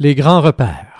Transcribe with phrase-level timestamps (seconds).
[0.00, 0.93] Les grands repères.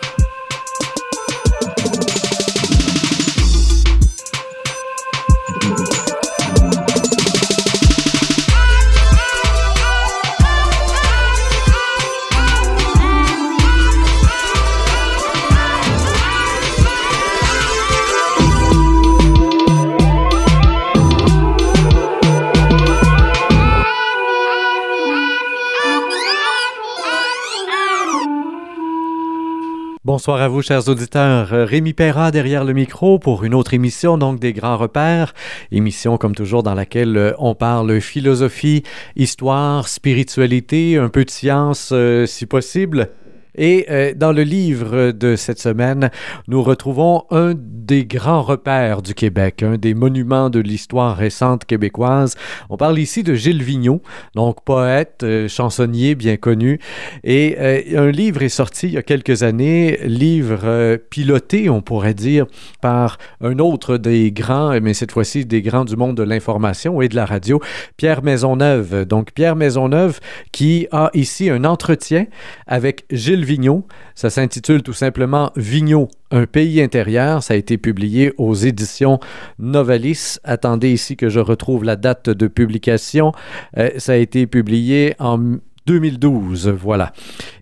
[30.14, 31.48] Bonsoir à vous, chers auditeurs.
[31.48, 35.34] Rémi Perra derrière le micro pour une autre émission, donc des grands repères.
[35.72, 38.84] Émission, comme toujours, dans laquelle euh, on parle philosophie,
[39.16, 43.10] histoire, spiritualité, un peu de science, euh, si possible.
[43.56, 46.10] Et euh, dans le livre de cette semaine,
[46.48, 52.34] nous retrouvons un des grands repères du Québec, un des monuments de l'histoire récente québécoise.
[52.70, 54.02] On parle ici de Gilles Vigneault,
[54.34, 56.80] donc poète, euh, chansonnier bien connu.
[57.22, 62.14] Et euh, un livre est sorti il y a quelques années, livre piloté, on pourrait
[62.14, 62.46] dire,
[62.80, 67.08] par un autre des grands, mais cette fois-ci des grands du monde de l'information et
[67.08, 67.60] de la radio,
[67.96, 69.04] Pierre Maisonneuve.
[69.04, 70.20] Donc Pierre Maisonneuve
[70.52, 72.26] qui a ici un entretien
[72.66, 73.86] avec Gilles Vigneault.
[74.14, 77.42] Ça s'intitule tout simplement Vigneault, un pays intérieur.
[77.42, 79.20] Ça a été publié aux éditions
[79.58, 80.38] Novalis.
[80.44, 83.32] Attendez ici que je retrouve la date de publication.
[83.76, 85.38] Euh, ça a été publié en
[85.86, 87.12] 2012, voilà.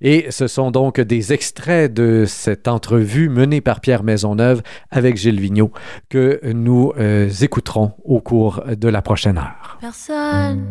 [0.00, 5.40] Et ce sont donc des extraits de cette entrevue menée par Pierre Maisonneuve avec Gilles
[5.40, 5.72] Vigneault
[6.08, 9.78] que nous euh, écouterons au cours de la prochaine heure.
[9.80, 10.64] Personne,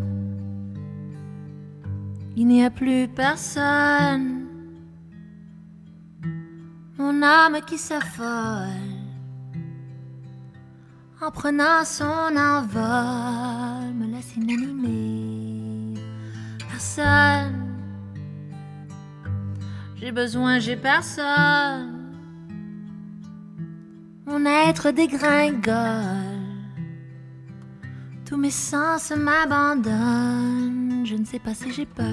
[2.37, 4.50] il n'y a plus personne
[7.01, 8.91] mon âme qui s'affole
[11.19, 15.99] en prenant son envol me laisse inanimée.
[16.69, 17.75] Personne,
[19.95, 22.13] j'ai besoin, j'ai personne.
[24.27, 25.73] Mon être dégringole,
[28.25, 31.03] tous mes sens m'abandonnent.
[31.03, 32.05] Je ne sais pas si j'ai peur.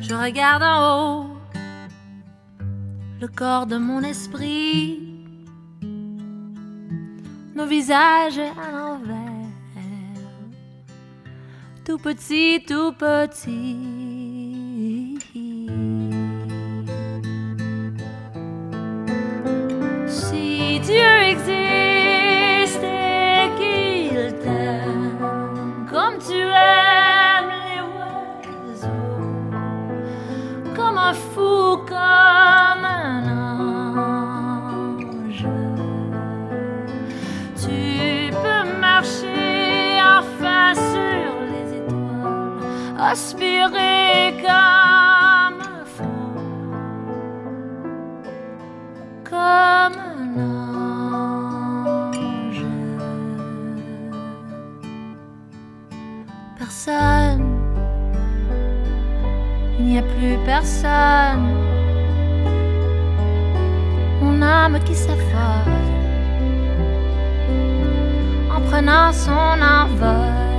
[0.00, 1.31] Je regarde en haut
[3.22, 4.98] le corps de mon esprit,
[7.54, 9.48] nos visages à l'envers,
[11.84, 13.78] tout petit, tout petit.
[20.08, 27.82] Si Dieu existe et qu'il t'aime comme tu aimes les
[28.80, 29.22] oiseaux,
[30.74, 32.41] comme un fou, comme
[45.94, 46.04] fou,
[49.24, 50.38] comme un
[52.08, 52.64] ange.
[56.58, 57.52] Personne
[59.78, 61.48] il n'y a plus personne.
[64.20, 65.72] Mon âme qui s'affole
[68.54, 70.51] en prenant son envol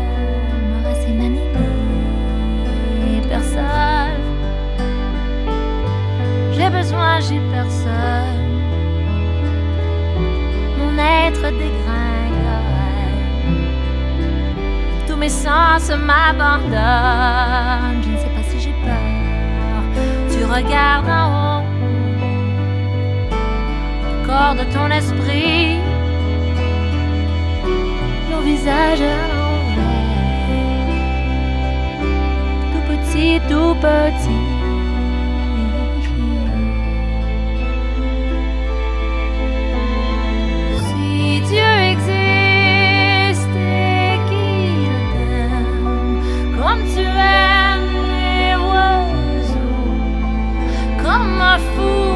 [3.29, 4.21] Personne,
[6.51, 7.91] j'ai besoin, j'ai personne.
[10.77, 12.83] Mon être dégringole,
[15.07, 16.73] tous mes sens m'abandonnent.
[18.03, 19.83] Je ne sais pas si j'ai peur.
[20.31, 21.63] Tu regardes en haut
[24.05, 25.79] le corps de ton esprit,
[28.29, 29.32] nos visages
[33.13, 34.29] petit, tout petit.
[40.79, 43.49] Si Dieu existe
[44.29, 46.21] qu'il t'aime
[46.57, 49.89] comme tu aimes les oiseaux,
[51.03, 52.12] comme un fou,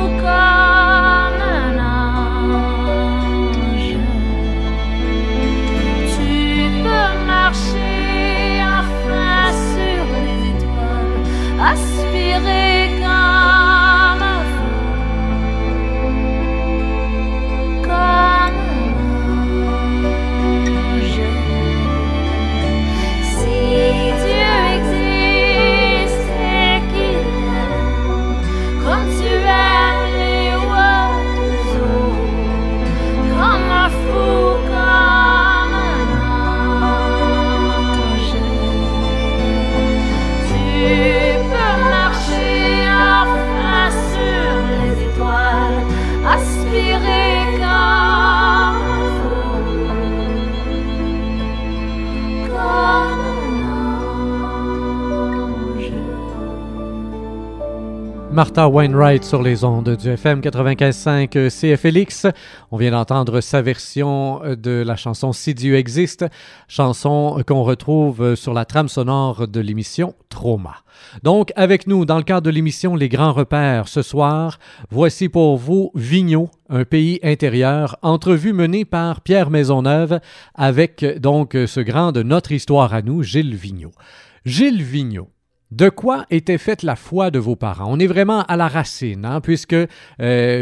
[58.38, 62.28] Martha Wainwright sur les ondes du FM 95.5 CFLX.
[62.69, 66.24] On vient d'entendre sa version de la chanson Si Dieu existe,
[66.68, 70.75] chanson qu'on retrouve sur la trame sonore de l'émission Trauma.
[71.24, 74.60] Donc, avec nous, dans le cadre de l'émission Les Grands Repères ce soir,
[74.92, 80.19] voici pour vous Vigneault, un pays intérieur, entrevue menée par Pierre Maisonneuve
[80.54, 83.94] avec donc ce grand de notre histoire à nous, Gilles Vigneault.
[84.45, 85.30] Gilles Vigneault
[85.71, 87.87] de quoi était faite la foi de vos parents?
[87.89, 89.87] On est vraiment à la racine, hein, puisque, euh,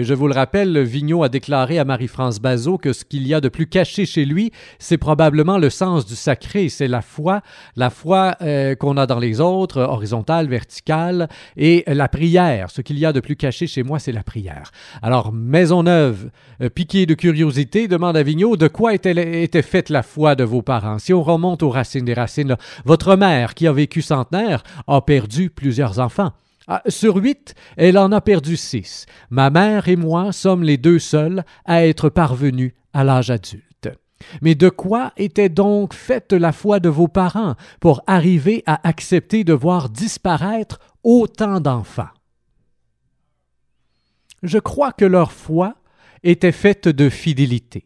[0.03, 3.39] je vous le rappelle, Vigneault a déclaré à Marie-France Bazot que ce qu'il y a
[3.39, 7.41] de plus caché chez lui, c'est probablement le sens du sacré, c'est la foi,
[7.75, 12.71] la foi euh, qu'on a dans les autres, horizontale, verticale, et la prière.
[12.71, 14.71] Ce qu'il y a de plus caché chez moi, c'est la prière.
[15.03, 16.31] Alors, Maisonneuve,
[16.61, 20.63] euh, piqué de curiosité, demande à Vigneault de quoi était, faite la foi de vos
[20.63, 20.97] parents.
[20.97, 22.55] Si on remonte aux racines des racines,
[22.85, 24.63] votre mère, qui a vécu centenaire,
[25.01, 26.31] perdu plusieurs enfants.
[26.67, 29.05] Ah, sur huit, elle en a perdu six.
[29.29, 33.89] Ma mère et moi sommes les deux seuls à être parvenus à l'âge adulte.
[34.41, 39.43] Mais de quoi était donc faite la foi de vos parents pour arriver à accepter
[39.43, 42.09] de voir disparaître autant d'enfants?
[44.41, 45.75] Je crois que leur foi
[46.23, 47.85] était faite de fidélité.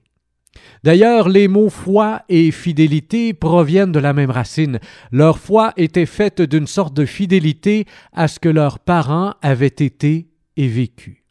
[0.84, 4.80] D'ailleurs, les mots foi et fidélité proviennent de la même racine.
[5.12, 10.30] Leur foi était faite d'une sorte de fidélité à ce que leurs parents avaient été
[10.56, 11.26] et vécu.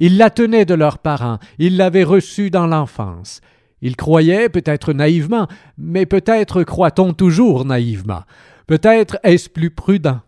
[0.00, 3.40] Ils la tenaient de leurs parents, ils l'avaient reçue dans l'enfance.
[3.82, 8.22] Ils croyaient, peut-être naïvement, mais peut-être croit-on toujours naïvement.
[8.66, 10.20] Peut-être est-ce plus prudent.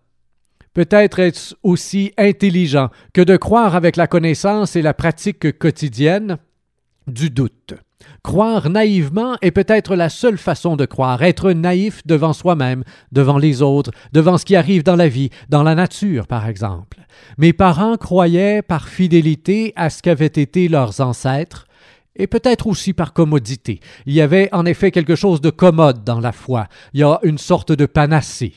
[0.75, 6.37] Peut-être est-ce aussi intelligent que de croire avec la connaissance et la pratique quotidienne
[7.07, 7.73] du doute.
[8.27, 12.83] Croire naïvement est peut-être la seule façon de croire, être naïf devant soi-même,
[13.13, 16.99] devant les autres, devant ce qui arrive dans la vie, dans la nature, par exemple.
[17.39, 21.69] Mes parents croyaient par fidélité à ce qu'avaient été leurs ancêtres,
[22.17, 23.79] et peut-être aussi par commodité.
[24.07, 26.67] Il y avait en effet quelque chose de commode dans la foi.
[26.95, 28.55] Il y a une sorte de panacée.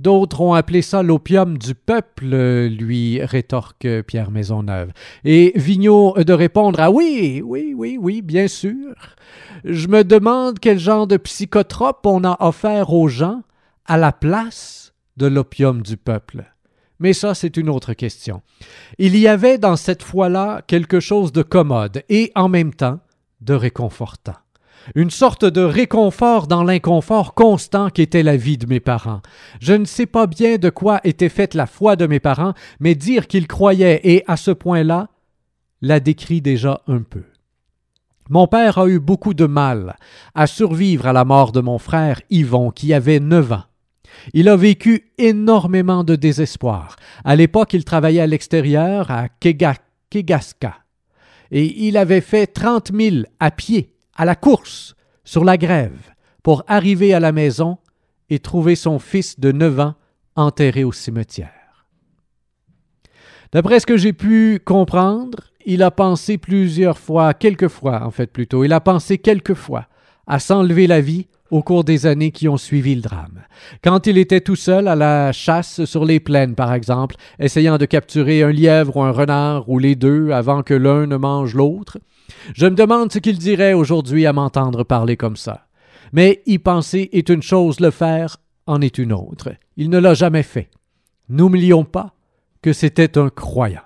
[0.00, 2.24] D'autres ont appelé ça l'opium du peuple,
[2.68, 4.92] lui rétorque Pierre Maisonneuve.
[5.24, 8.94] Et Vigneault de répondre Ah oui, oui, oui, oui, bien sûr.
[9.62, 13.42] Je me demande quel genre de psychotrope on a offert aux gens
[13.84, 16.50] à la place de l'opium du peuple.
[16.98, 18.40] Mais ça, c'est une autre question.
[18.96, 23.00] Il y avait dans cette foi-là quelque chose de commode et en même temps
[23.42, 24.36] de réconfortant
[24.94, 29.22] une sorte de réconfort dans l'inconfort constant qu'était la vie de mes parents.
[29.60, 32.94] Je ne sais pas bien de quoi était faite la foi de mes parents, mais
[32.94, 35.08] dire qu'ils croyaient et à ce point-là,
[35.82, 37.22] la décrit déjà un peu.
[38.28, 39.96] Mon père a eu beaucoup de mal
[40.34, 43.64] à survivre à la mort de mon frère Yvon, qui avait neuf ans.
[44.34, 46.96] Il a vécu énormément de désespoir.
[47.24, 50.76] À l'époque, il travaillait à l'extérieur, à Kegaska,
[51.50, 56.12] et il avait fait trente mille à pied à la course, sur la grève,
[56.42, 57.78] pour arriver à la maison
[58.28, 59.94] et trouver son fils de neuf ans
[60.36, 61.86] enterré au cimetière.
[63.50, 68.26] D'après ce que j'ai pu comprendre, il a pensé plusieurs fois, quelques fois en fait
[68.26, 69.86] plutôt, il a pensé quelques fois
[70.26, 73.40] à s'enlever la vie au cours des années qui ont suivi le drame.
[73.82, 77.86] Quand il était tout seul à la chasse sur les plaines, par exemple, essayant de
[77.86, 81.96] capturer un lièvre ou un renard ou les deux avant que l'un ne mange l'autre,
[82.54, 85.66] je me demande ce qu'il dirait aujourd'hui à m'entendre parler comme ça.
[86.12, 89.52] Mais y penser est une chose, le faire en est une autre.
[89.76, 90.70] Il ne l'a jamais fait.
[91.28, 92.14] N'oublions pas
[92.62, 93.82] que c'était un croyant.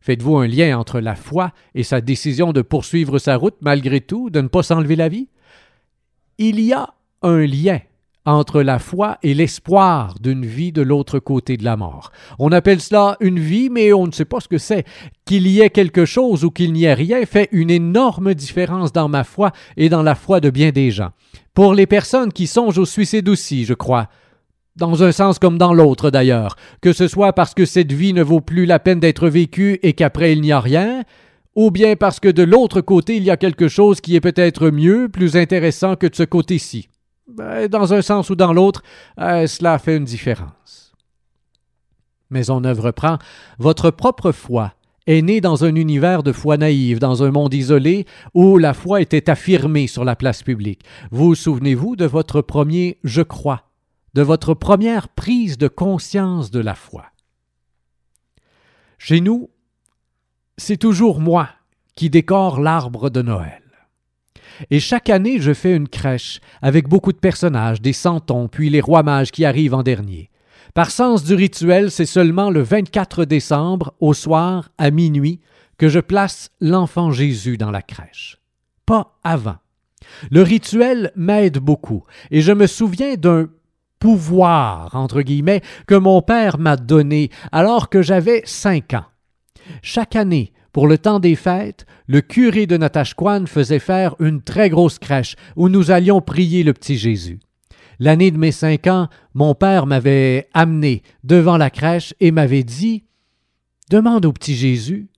[0.00, 4.30] Faites-vous un lien entre la foi et sa décision de poursuivre sa route malgré tout,
[4.30, 5.28] de ne pas s'enlever la vie?
[6.38, 7.80] Il y a un lien
[8.28, 12.12] entre la foi et l'espoir d'une vie de l'autre côté de la mort.
[12.38, 14.84] On appelle cela une vie, mais on ne sait pas ce que c'est.
[15.24, 19.08] Qu'il y ait quelque chose ou qu'il n'y ait rien fait une énorme différence dans
[19.08, 21.08] ma foi et dans la foi de bien des gens.
[21.54, 24.08] Pour les personnes qui songent au suicide aussi, je crois,
[24.76, 28.22] dans un sens comme dans l'autre d'ailleurs, que ce soit parce que cette vie ne
[28.22, 31.02] vaut plus la peine d'être vécue et qu'après il n'y a rien,
[31.56, 34.68] ou bien parce que de l'autre côté il y a quelque chose qui est peut-être
[34.68, 36.90] mieux, plus intéressant que de ce côté-ci.
[37.28, 38.82] Ben, dans un sens ou dans l'autre,
[39.20, 40.92] euh, cela fait une différence.
[42.30, 43.18] Mais on œuvre reprend
[43.58, 44.72] Votre propre foi
[45.06, 49.00] est née dans un univers de foi naïve, dans un monde isolé où la foi
[49.00, 50.84] était affirmée sur la place publique.
[51.10, 53.64] Vous souvenez-vous de votre premier je crois,
[54.14, 57.06] de votre première prise de conscience de la foi?
[58.98, 59.48] Chez nous,
[60.56, 61.48] c'est toujours moi
[61.94, 63.67] qui décore l'arbre de Noël.
[64.70, 68.80] Et chaque année, je fais une crèche avec beaucoup de personnages, des santons, puis les
[68.80, 70.30] rois mages qui arrivent en dernier.
[70.74, 75.40] Par sens du rituel, c'est seulement le 24 décembre, au soir, à minuit,
[75.78, 78.38] que je place l'enfant Jésus dans la crèche.
[78.84, 79.56] Pas avant.
[80.30, 83.48] Le rituel m'aide beaucoup, et je me souviens d'un
[83.98, 89.06] pouvoir, entre guillemets, que mon père m'a donné alors que j'avais cinq ans.
[89.82, 94.70] Chaque année, pour le temps des fêtes, le curé de Natashquan faisait faire une très
[94.70, 97.40] grosse crèche où nous allions prier le petit Jésus.
[97.98, 103.02] L'année de mes cinq ans, mon père m'avait amené devant la crèche et m'avait dit
[103.90, 105.08] Demande au petit Jésus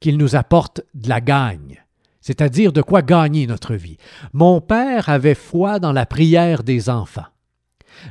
[0.00, 1.84] qu'il nous apporte de la gagne,
[2.22, 3.98] c'est-à-dire de quoi gagner notre vie.
[4.32, 7.28] Mon père avait foi dans la prière des enfants.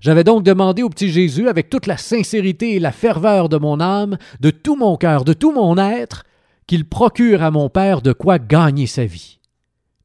[0.01, 3.80] J'avais donc demandé au petit Jésus, avec toute la sincérité et la ferveur de mon
[3.80, 6.24] âme, de tout mon cœur, de tout mon être,
[6.69, 9.39] qu'il procure à mon père de quoi gagner sa vie.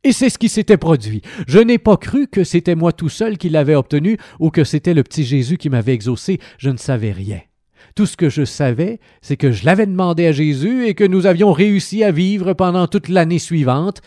[0.02, 1.20] Et c'est ce qui s'était produit.
[1.46, 4.94] Je n'ai pas cru que c'était moi tout seul qui l'avais obtenu ou que c'était
[4.94, 6.40] le petit Jésus qui m'avait exaucé.
[6.56, 7.40] Je ne savais rien.
[7.94, 11.26] Tout ce que je savais, c'est que je l'avais demandé à Jésus et que nous
[11.26, 14.00] avions réussi à vivre pendant toute l'année suivante,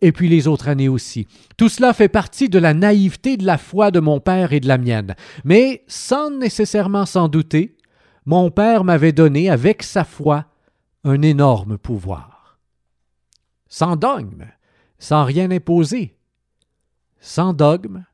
[0.00, 1.26] et puis les autres années aussi.
[1.56, 4.68] Tout cela fait partie de la naïveté de la foi de mon père et de
[4.68, 5.16] la mienne.
[5.42, 7.76] Mais sans nécessairement s'en douter,
[8.24, 10.46] mon père m'avait donné, avec sa foi,
[11.04, 12.58] un énorme pouvoir.
[13.68, 14.46] Sans dogme,
[14.98, 16.16] sans rien imposer,
[17.20, 18.04] sans dogme,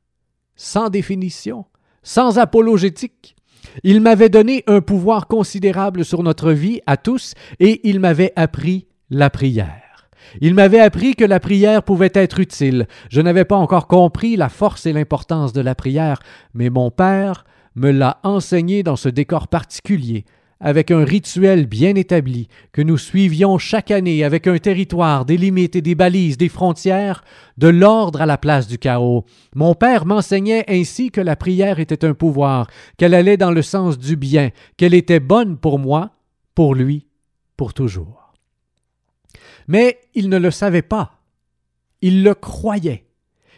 [0.55, 1.65] sans définition,
[2.03, 3.35] sans apologétique.
[3.83, 8.87] Il m'avait donné un pouvoir considérable sur notre vie à tous et il m'avait appris
[9.09, 10.09] la prière.
[10.39, 12.87] Il m'avait appris que la prière pouvait être utile.
[13.09, 16.19] Je n'avais pas encore compris la force et l'importance de la prière,
[16.53, 17.45] mais mon Père
[17.75, 20.25] me l'a enseigné dans ce décor particulier,
[20.61, 25.77] avec un rituel bien établi, que nous suivions chaque année avec un territoire, des limites
[25.77, 27.23] des balises, des frontières,
[27.57, 29.25] de l'ordre à la place du chaos.
[29.55, 33.97] Mon Père m'enseignait ainsi que la prière était un pouvoir, qu'elle allait dans le sens
[33.97, 36.11] du bien, qu'elle était bonne pour moi,
[36.53, 37.07] pour lui,
[37.57, 38.33] pour toujours.
[39.67, 41.19] Mais il ne le savait pas.
[42.01, 43.05] Il le croyait.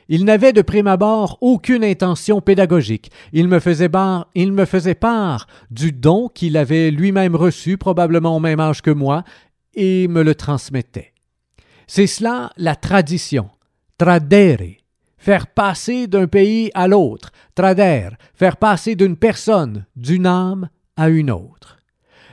[0.10, 3.12] Il n'avait de prime abord aucune intention pédagogique.
[3.32, 8.36] Il me faisait part, il me faisait part du don qu'il avait lui-même reçu, probablement
[8.36, 9.24] au même âge que moi,
[9.76, 11.14] et me le transmettait.
[11.88, 13.50] C'est cela la tradition,
[13.98, 14.78] tradere,
[15.18, 21.32] faire passer d'un pays à l'autre, trader, faire passer d'une personne, d'une âme à une
[21.32, 21.80] autre.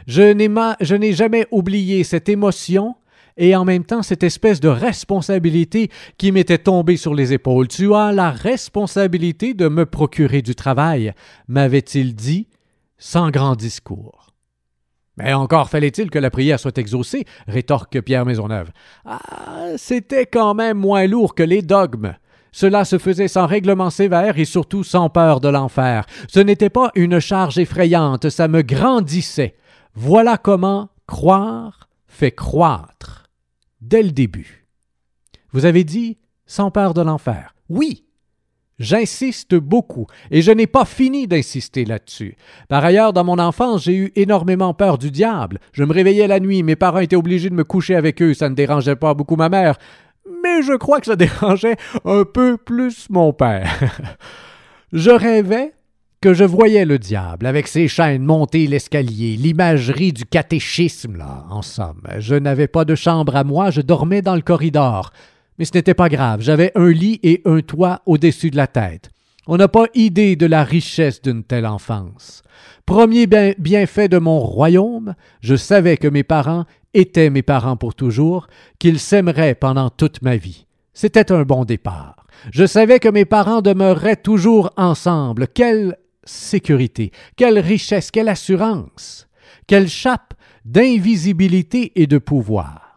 [0.07, 2.97] Je n'ai jamais oublié cette émotion
[3.37, 7.69] et en même temps cette espèce de responsabilité qui m'était tombée sur les épaules.
[7.69, 11.13] Tu as la responsabilité de me procurer du travail,
[11.49, 12.49] m'avait-il dit,
[12.99, 14.29] sans grand discours.
[15.17, 18.71] Mais encore fallait-il que la prière soit exaucée, rétorque Pierre Maisonneuve.
[19.05, 19.19] Ah,
[19.77, 22.15] c'était quand même moins lourd que les dogmes.
[22.53, 26.07] Cela se faisait sans règlement sévère et surtout sans peur de l'enfer.
[26.29, 29.57] Ce n'était pas une charge effrayante, ça me grandissait.
[29.95, 33.20] Voilà comment croire fait croître
[33.81, 34.67] dès le début.
[35.53, 37.55] Vous avez dit sans peur de l'enfer.
[37.69, 38.05] Oui,
[38.81, 42.35] J'insiste beaucoup, et je n'ai pas fini d'insister là-dessus.
[42.67, 45.61] Par ailleurs, dans mon enfance, j'ai eu énormément peur du diable.
[45.73, 48.49] Je me réveillais la nuit, mes parents étaient obligés de me coucher avec eux, ça
[48.49, 49.77] ne dérangeait pas beaucoup ma mère,
[50.43, 53.71] mais je crois que ça dérangeait un peu plus mon père.
[54.95, 55.75] je rêvais
[56.23, 61.63] que je voyais le diable avec ses chaînes monter l'escalier, l'imagerie du catéchisme, là, en
[61.63, 62.03] somme.
[62.19, 65.13] Je n'avais pas de chambre à moi, je dormais dans le corridor.
[65.59, 69.09] Mais ce n'était pas grave, j'avais un lit et un toit au-dessus de la tête.
[69.47, 72.43] On n'a pas idée de la richesse d'une telle enfance.
[72.85, 73.27] Premier
[73.59, 78.47] bienfait de mon royaume, je savais que mes parents étaient mes parents pour toujours,
[78.79, 80.67] qu'ils s'aimeraient pendant toute ma vie.
[80.93, 82.27] C'était un bon départ.
[82.53, 85.49] Je savais que mes parents demeureraient toujours ensemble.
[85.49, 85.97] Quelle
[86.31, 89.29] sécurité, quelle richesse, quelle assurance,
[89.67, 90.35] quelle chape
[90.65, 92.91] d'invisibilité et de pouvoir.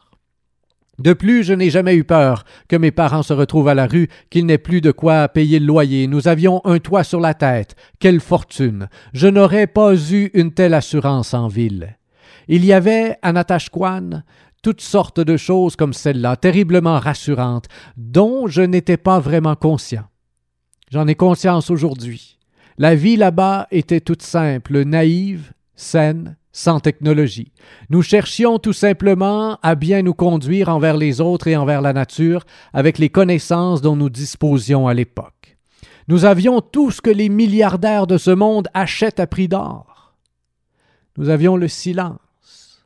[0.99, 4.09] De plus, je n'ai jamais eu peur que mes parents se retrouvent à la rue,
[4.29, 6.07] qu'ils n'aient plus de quoi payer le loyer.
[6.07, 7.75] Nous avions un toit sur la tête.
[7.99, 8.87] Quelle fortune.
[9.11, 11.97] Je n'aurais pas eu une telle assurance en ville.
[12.47, 14.21] Il y avait à Natashquan
[14.61, 20.05] toutes sortes de choses comme celle-là, terriblement rassurantes, dont je n'étais pas vraiment conscient.
[20.91, 22.37] J'en ai conscience aujourd'hui.
[22.77, 27.51] La vie là-bas était toute simple, naïve, saine, sans technologie.
[27.89, 32.45] Nous cherchions tout simplement à bien nous conduire envers les autres et envers la nature
[32.73, 35.57] avec les connaissances dont nous disposions à l'époque.
[36.07, 40.15] Nous avions tout ce que les milliardaires de ce monde achètent à prix d'or.
[41.17, 42.85] Nous avions le silence.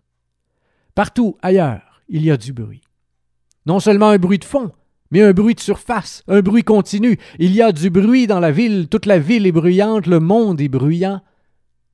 [0.96, 2.82] Partout ailleurs, il y a du bruit.
[3.66, 4.72] Non seulement un bruit de fond,
[5.12, 7.18] mais un bruit de surface, un bruit continu.
[7.40, 10.62] Il y a du bruit dans la ville, toute la ville est bruyante, le monde
[10.62, 11.22] est bruyant,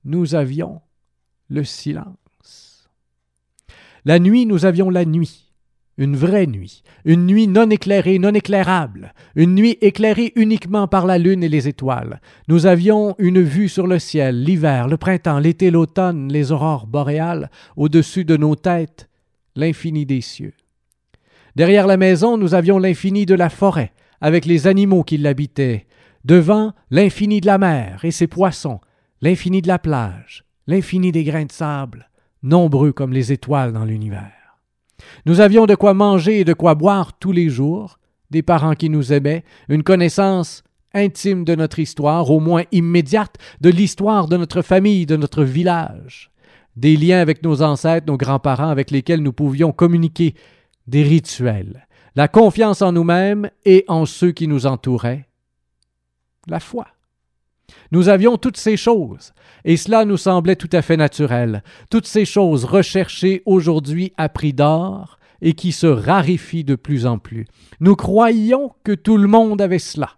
[0.06, 0.82] nous avions
[1.50, 2.90] le silence.
[4.06, 5.54] La nuit, nous avions la nuit,
[5.98, 11.18] une vraie nuit, une nuit non éclairée, non éclairable, une nuit éclairée uniquement par la
[11.18, 12.20] lune et les étoiles.
[12.48, 17.50] Nous avions une vue sur le ciel, l'hiver, le printemps, l'été, l'automne, les aurores boréales,
[17.78, 19.10] au-dessus de nos têtes,
[19.56, 20.54] l'infini des cieux.
[21.56, 25.86] Derrière la maison, nous avions l'infini de la forêt, avec les animaux qui l'habitaient,
[26.26, 28.80] devant l'infini de la mer et ses poissons,
[29.22, 32.10] l'infini de la plage, l'infini des grains de sable,
[32.42, 34.32] nombreux comme les étoiles dans l'univers.
[35.26, 38.00] Nous avions de quoi manger et de quoi boire tous les jours,
[38.32, 43.70] des parents qui nous aimaient, une connaissance intime de notre histoire, au moins immédiate, de
[43.70, 46.32] l'histoire de notre famille, de notre village,
[46.76, 50.36] des liens avec nos ancêtres, nos grands-parents avec lesquels nous pouvions communiquer,
[50.88, 55.28] des rituels, la confiance en nous-mêmes et en ceux qui nous entouraient,
[56.48, 56.88] la foi.
[57.92, 59.34] Nous avions toutes ces choses,
[59.66, 64.54] et cela nous semblait tout à fait naturel, toutes ces choses recherchées aujourd'hui à prix
[64.54, 67.46] d'or et qui se raréfient de plus en plus.
[67.80, 70.12] Nous croyions que tout le monde avait cela.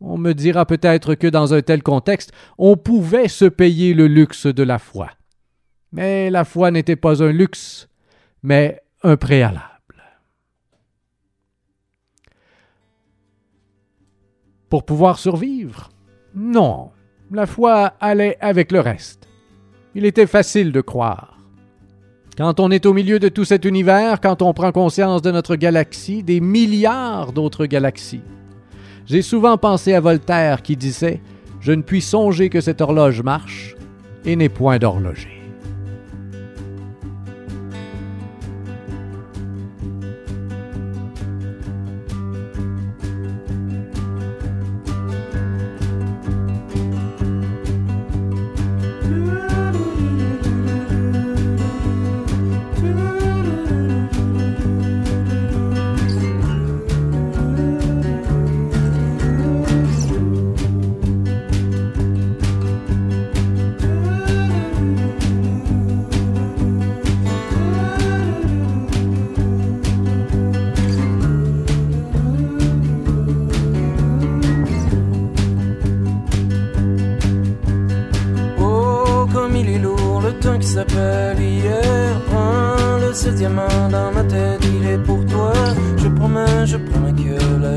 [0.00, 4.46] On me dira peut-être que dans un tel contexte, on pouvait se payer le luxe
[4.46, 5.10] de la foi.
[5.92, 7.88] Mais la foi n'était pas un luxe,
[8.42, 9.62] mais un préalable.
[14.68, 15.90] Pour pouvoir survivre,
[16.34, 16.90] non,
[17.30, 19.28] la foi allait avec le reste.
[19.94, 21.38] Il était facile de croire.
[22.36, 25.54] Quand on est au milieu de tout cet univers, quand on prend conscience de notre
[25.54, 28.24] galaxie, des milliards d'autres galaxies.
[29.06, 31.20] J'ai souvent pensé à Voltaire qui disait
[31.60, 33.76] Je ne puis songer que cette horloge marche
[34.24, 35.35] et n'est point d'horloger.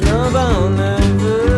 [0.00, 1.57] flambant en.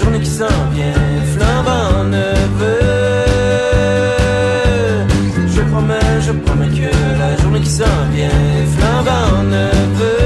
[0.00, 0.92] journée qui s'en vient,
[1.34, 2.80] flambant neveu.
[5.54, 8.30] Je promets, je promets que la journée qui s'en vient,
[8.76, 10.19] flambant neveu.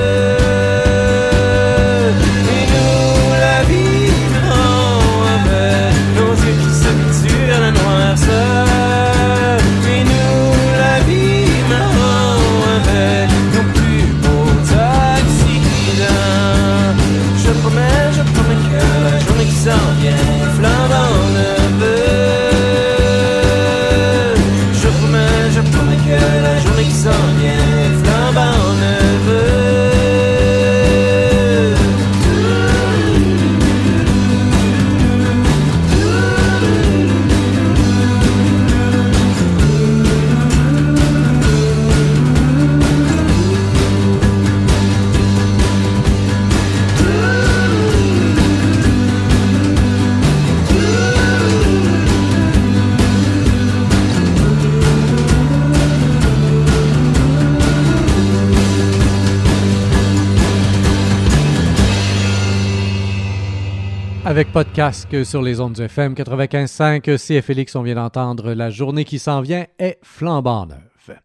[64.63, 69.67] Casque sur les ondes FM 95.5, CFLX, on vient d'entendre La journée qui s'en vient
[69.81, 71.19] est flambant neuve.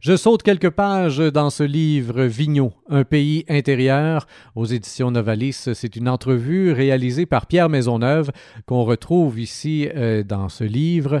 [0.00, 5.70] Je saute quelques pages dans ce livre Vigneault, un pays intérieur, aux éditions Novalis.
[5.74, 8.30] C'est une entrevue réalisée par Pierre Maisonneuve
[8.66, 11.20] qu'on retrouve ici euh, dans ce livre.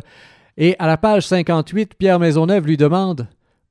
[0.58, 3.26] Et à la page 58, Pierre Maisonneuve lui demande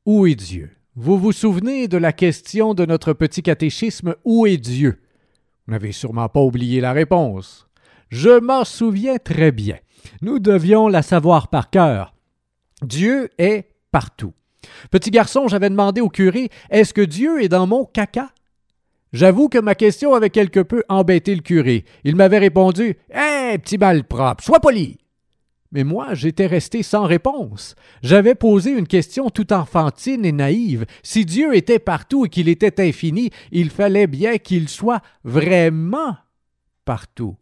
[0.05, 0.71] Où est Dieu?
[0.97, 4.99] Vous vous souvenez de la question de notre petit catéchisme Où est Dieu?
[5.65, 7.66] Vous n'avez sûrement pas oublié la réponse.
[8.09, 9.77] Je m'en souviens très bien.
[10.21, 12.13] Nous devions la savoir par cœur.
[12.81, 14.33] Dieu est partout.
[14.91, 18.29] Petit garçon, j'avais demandé au curé Est-ce que Dieu est dans mon caca?
[19.13, 21.85] J'avoue que ma question avait quelque peu embêté le curé.
[22.03, 24.97] Il m'avait répondu Hé, petit malpropre, sois poli
[25.71, 27.75] mais moi, j'étais resté sans réponse.
[28.01, 30.85] J'avais posé une question tout enfantine et naïve.
[31.03, 36.15] Si Dieu était partout et qu'il était infini, il fallait bien qu'il soit vraiment
[36.85, 37.35] partout.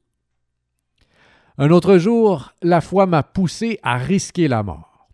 [1.57, 5.07] Un autre jour, la foi m'a poussé à risquer la mort.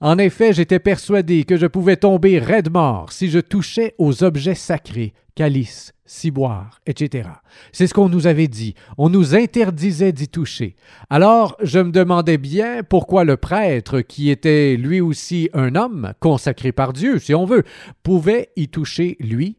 [0.00, 4.54] En effet, j'étais persuadé que je pouvais tomber raide mort si je touchais aux objets
[4.54, 7.28] sacrés, calices, ciboires, etc.
[7.72, 8.74] C'est ce qu'on nous avait dit.
[8.98, 10.76] On nous interdisait d'y toucher.
[11.10, 16.70] Alors, je me demandais bien pourquoi le prêtre, qui était lui aussi un homme, consacré
[16.70, 17.64] par Dieu, si on veut,
[18.04, 19.58] pouvait y toucher lui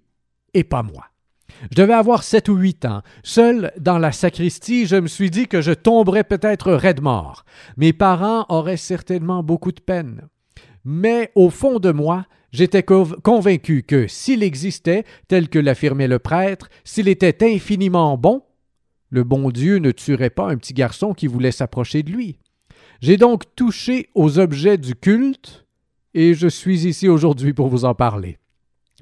[0.53, 1.10] et pas moi.
[1.69, 3.01] Je devais avoir sept ou huit ans.
[3.23, 7.45] Seul dans la sacristie, je me suis dit que je tomberais peut-être raide mort.
[7.77, 10.27] Mes parents auraient certainement beaucoup de peine.
[10.85, 16.69] Mais au fond de moi, j'étais convaincu que s'il existait, tel que l'affirmait le prêtre,
[16.83, 18.43] s'il était infiniment bon,
[19.09, 22.39] le bon Dieu ne tuerait pas un petit garçon qui voulait s'approcher de lui.
[23.01, 25.65] J'ai donc touché aux objets du culte,
[26.13, 28.37] et je suis ici aujourd'hui pour vous en parler.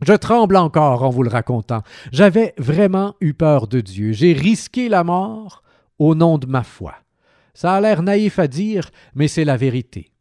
[0.01, 1.81] Je tremble encore en vous le racontant.
[2.11, 4.11] J'avais vraiment eu peur de Dieu.
[4.13, 5.63] J'ai risqué la mort
[5.97, 6.95] au nom de ma foi.
[7.53, 10.11] Ça a l'air naïf à dire, mais c'est la vérité.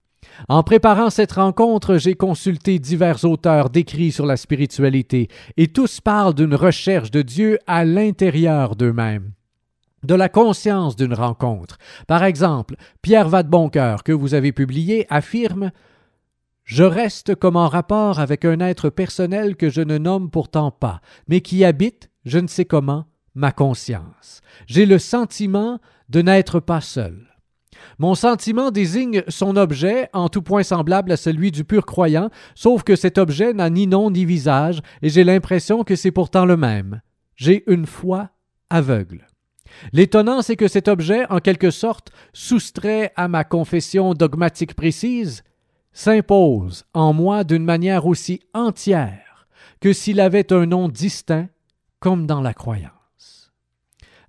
[0.48, 6.34] En préparant cette rencontre, j'ai consulté divers auteurs d'écrits sur la spiritualité, et tous parlent
[6.34, 9.32] d'une recherche de Dieu à l'intérieur d'eux-mêmes
[10.04, 11.78] de la conscience d'une rencontre.
[12.06, 15.70] Par exemple, Pierre Vadeboncoeur, que vous avez publié, affirme
[16.68, 21.00] je reste comme en rapport avec un être personnel que je ne nomme pourtant pas,
[21.26, 24.42] mais qui habite, je ne sais comment, ma conscience.
[24.66, 27.26] J'ai le sentiment de n'être pas seul.
[27.98, 32.82] Mon sentiment désigne son objet en tout point semblable à celui du pur croyant, sauf
[32.82, 36.58] que cet objet n'a ni nom ni visage, et j'ai l'impression que c'est pourtant le
[36.58, 37.00] même.
[37.34, 38.28] J'ai une foi
[38.68, 39.26] aveugle.
[39.94, 45.44] L'étonnant, c'est que cet objet, en quelque sorte, soustrait à ma confession dogmatique précise,
[45.92, 49.48] s'impose en moi d'une manière aussi entière
[49.80, 51.48] que s'il avait un nom distinct,
[52.00, 53.52] comme dans la croyance.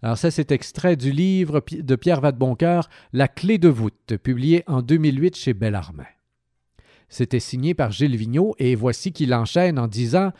[0.01, 4.81] Alors ça, c'est extrait du livre de Pierre Vadeboncoeur, La clé de voûte, publié en
[4.81, 6.05] 2008 chez Bellarmin.
[7.09, 8.17] C'était signé par Gilles
[8.59, 10.31] et voici qu'il enchaîne en disant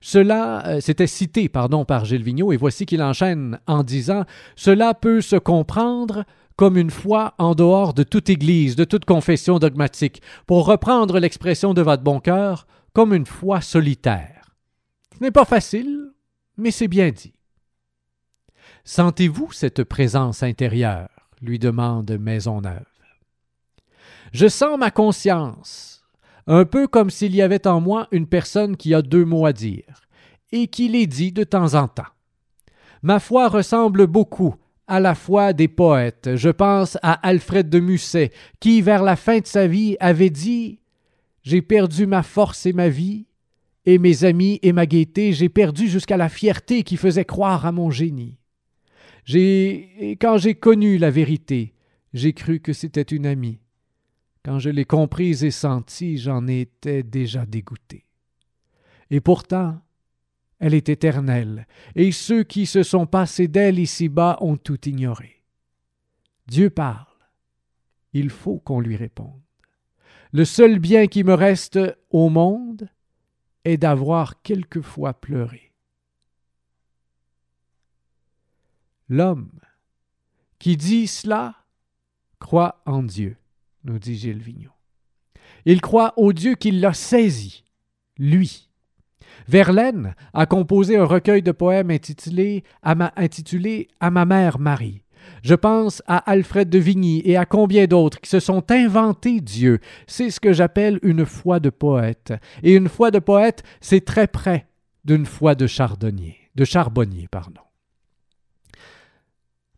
[0.00, 4.94] cela, euh, c'était cité, pardon, par Gilles Vigneault, et voici qu'il enchaîne en disant Cela
[4.94, 6.24] peut se comprendre
[6.56, 11.74] comme une foi en dehors de toute Église, de toute confession dogmatique, pour reprendre l'expression
[11.74, 14.56] de votre bon cœur, comme une foi solitaire.
[15.16, 16.12] Ce n'est pas facile,
[16.56, 17.34] mais c'est bien dit.
[18.84, 21.10] Sentez-vous cette présence intérieure?
[21.42, 22.86] lui demande Maisonneuve.
[24.32, 26.02] Je sens ma conscience,
[26.46, 29.52] un peu comme s'il y avait en moi une personne qui a deux mots à
[29.52, 30.02] dire,
[30.52, 32.04] et qui les dit de temps en temps.
[33.02, 34.54] Ma foi ressemble beaucoup
[34.86, 36.36] à la fois des poètes.
[36.36, 40.80] Je pense à Alfred de Musset, qui, vers la fin de sa vie, avait dit
[41.42, 43.26] J'ai perdu ma force et ma vie,
[43.86, 47.72] et mes amis et ma gaieté, j'ai perdu jusqu'à la fierté qui faisait croire à
[47.72, 48.38] mon génie.
[49.24, 51.74] J'ai, quand j'ai connu la vérité,
[52.12, 53.60] j'ai cru que c'était une amie.
[54.44, 58.04] Quand je l'ai comprise et sentie, j'en étais déjà dégoûté.
[59.10, 59.80] Et pourtant,
[60.58, 65.42] elle est éternelle, et ceux qui se sont passés d'elle ici-bas ont tout ignoré.
[66.46, 67.06] Dieu parle.
[68.12, 69.42] Il faut qu'on lui réponde.
[70.32, 71.78] Le seul bien qui me reste
[72.10, 72.88] au monde
[73.64, 75.72] est d'avoir quelquefois pleuré.
[79.08, 79.60] L'homme
[80.58, 81.54] qui dit cela
[82.38, 83.36] croit en Dieu,
[83.84, 84.72] nous dit Gilles Vigneault.
[85.64, 87.64] Il croit au Dieu qui l'a saisi,
[88.18, 88.65] lui.
[89.48, 95.02] Verlaine a composé un recueil de poèmes intitulé à, ma, mère Marie.
[95.42, 99.80] Je pense à Alfred de Vigny et à combien d'autres qui se sont inventés Dieu.
[100.06, 102.32] C'est ce que j'appelle une foi de poète.
[102.62, 104.66] Et une foi de poète, c'est très près
[105.04, 107.65] d'une foi de chardonnier, de charbonnier, pardon.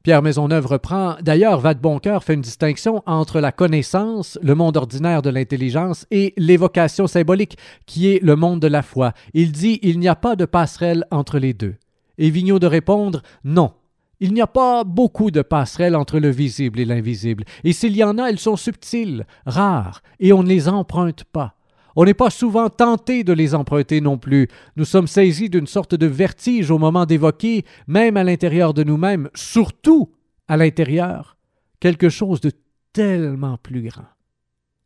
[0.09, 5.29] Pierre Maisonneuve reprend D'ailleurs, Vadeboncoeur fait une distinction entre la connaissance, le monde ordinaire de
[5.29, 9.13] l'intelligence, et l'évocation symbolique, qui est le monde de la foi.
[9.35, 11.75] Il dit Il n'y a pas de passerelle entre les deux.
[12.17, 13.73] Et Vigneault de répondre Non.
[14.19, 18.03] Il n'y a pas beaucoup de passerelles entre le visible et l'invisible, et s'il y
[18.03, 21.58] en a, elles sont subtiles, rares, et on ne les emprunte pas.
[22.01, 24.47] On n'est pas souvent tenté de les emprunter non plus.
[24.77, 29.29] Nous sommes saisis d'une sorte de vertige au moment d'évoquer, même à l'intérieur de nous-mêmes,
[29.35, 30.13] surtout
[30.47, 31.37] à l'intérieur,
[31.81, 32.53] quelque chose de
[32.93, 34.07] tellement plus grand,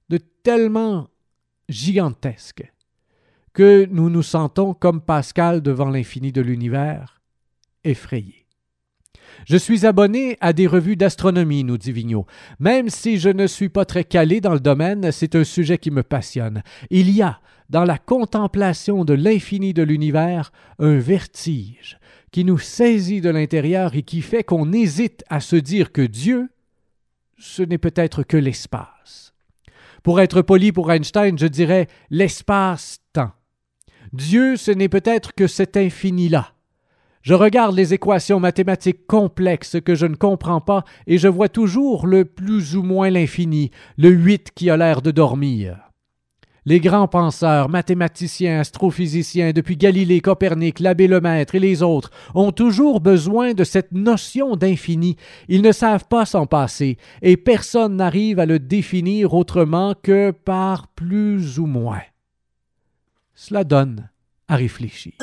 [0.08, 1.10] de tellement
[1.68, 2.72] gigantesque,
[3.52, 7.20] que nous nous sentons comme Pascal devant l'infini de l'univers,
[7.84, 8.41] effrayés.
[9.46, 12.26] Je suis abonné à des revues d'astronomie, nous dit Vigneault.
[12.60, 15.90] Même si je ne suis pas très calé dans le domaine, c'est un sujet qui
[15.90, 16.62] me passionne.
[16.90, 21.98] Il y a, dans la contemplation de l'infini de l'univers, un vertige
[22.30, 26.48] qui nous saisit de l'intérieur et qui fait qu'on hésite à se dire que Dieu,
[27.38, 29.34] ce n'est peut-être que l'espace.
[30.02, 33.32] Pour être poli pour Einstein, je dirais l'espace-temps.
[34.12, 36.54] Dieu, ce n'est peut-être que cet infini-là.
[37.22, 42.06] Je regarde les équations mathématiques complexes que je ne comprends pas et je vois toujours
[42.08, 45.92] le plus ou moins l'infini, le 8 qui a l'air de dormir.
[46.64, 53.00] Les grands penseurs, mathématiciens, astrophysiciens, depuis Galilée, Copernic, l'abbé Lemaître et les autres, ont toujours
[53.00, 55.16] besoin de cette notion d'infini.
[55.48, 60.86] Ils ne savent pas s'en passer, et personne n'arrive à le définir autrement que par
[60.88, 62.02] plus ou moins.
[63.34, 64.08] Cela donne
[64.46, 65.14] à réfléchir.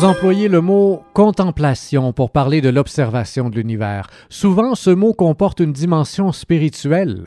[0.00, 4.08] Vous employez le mot contemplation pour parler de l'observation de l'univers.
[4.30, 7.26] Souvent, ce mot comporte une dimension spirituelle.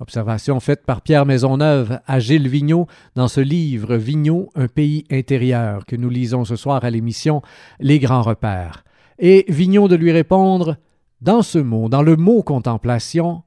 [0.00, 5.84] Observation faite par Pierre Maisonneuve à Gilles Vigneault dans ce livre Vigneault, un pays intérieur
[5.84, 7.42] que nous lisons ce soir à l'émission
[7.80, 8.84] Les grands repères.
[9.18, 10.78] Et Vigneault de lui répondre
[11.20, 13.42] Dans ce mot, dans le mot contemplation,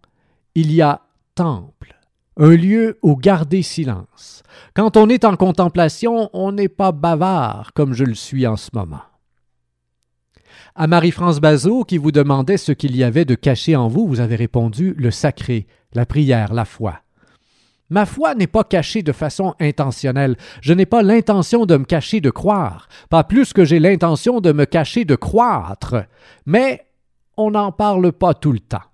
[0.54, 1.02] il y a
[1.34, 1.99] temple,
[2.39, 4.43] un lieu où garder silence.
[4.73, 8.69] Quand on est en contemplation, on n'est pas bavard comme je le suis en ce
[8.73, 9.02] moment.
[10.73, 14.21] À Marie-France Bazot, qui vous demandait ce qu'il y avait de caché en vous, vous
[14.21, 17.02] avez répondu le sacré, la prière, la foi.
[17.89, 20.38] Ma foi n'est pas cachée de façon intentionnelle.
[20.62, 24.54] Je n'ai pas l'intention de me cacher de croire, pas plus que j'ai l'intention de
[24.54, 25.95] me cacher de croître.
[26.45, 26.86] Mais
[27.36, 28.88] on n'en parle pas tout le temps.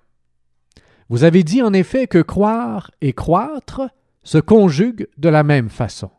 [1.09, 3.81] Vous avez dit en effet que croire et croître
[4.23, 6.09] se conjuguent de la même façon.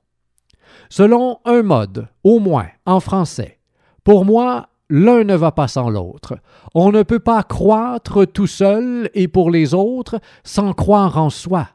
[0.89, 3.59] Selon un mode, au moins en français,
[4.05, 6.39] pour moi, l'un ne va pas sans l'autre.
[6.75, 11.69] On ne peut pas croître tout seul et pour les autres sans croire en soi,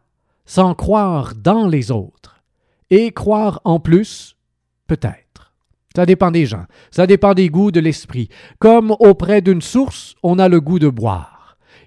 [0.45, 2.41] sans croire dans les autres.
[2.89, 4.37] Et croire en plus,
[4.87, 5.53] peut-être.
[5.93, 8.29] Ça dépend des gens, ça dépend des goûts de l'esprit.
[8.59, 11.40] Comme auprès d'une source, on a le goût de boire.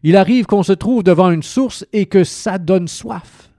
[0.07, 3.51] Il arrive qu'on se trouve devant une source et que ça donne soif.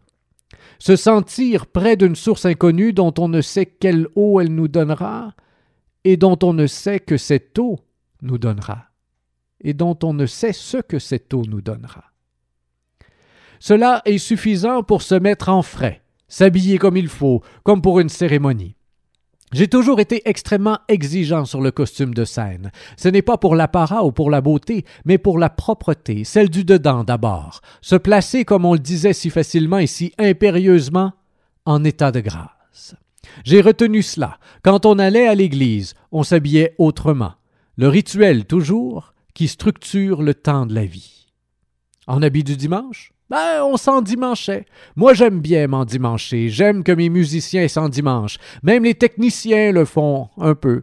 [0.77, 5.33] Se sentir près d'une source inconnue dont on ne sait quelle eau elle nous donnera,
[6.03, 7.79] et dont on ne sait que cette eau
[8.21, 8.89] nous donnera,
[9.59, 12.03] et dont on ne sait ce que cette eau nous donnera.
[13.59, 18.09] Cela est suffisant pour se mettre en frais, s'habiller comme il faut, comme pour une
[18.09, 18.75] cérémonie.
[19.53, 22.71] J'ai toujours été extrêmement exigeant sur le costume de scène.
[22.97, 26.65] Ce n'est pas pour l'apparat ou pour la beauté, mais pour la propreté, celle du
[26.65, 27.61] dedans d'abord.
[27.81, 31.13] Se placer, comme on le disait si facilement et si impérieusement,
[31.65, 32.95] en état de grâce.
[33.43, 34.39] J'ai retenu cela.
[34.63, 37.33] Quand on allait à l'église, on s'habillait autrement.
[37.77, 41.27] Le rituel, toujours, qui structure le temps de la vie.
[42.07, 43.14] En habit du dimanche?
[43.29, 44.65] Ben, on s'endimanchait.
[44.95, 46.49] Moi, j'aime bien m'endimancher.
[46.49, 48.37] J'aime que mes musiciens s'endimanchent.
[48.61, 50.81] Même les techniciens le font un peu.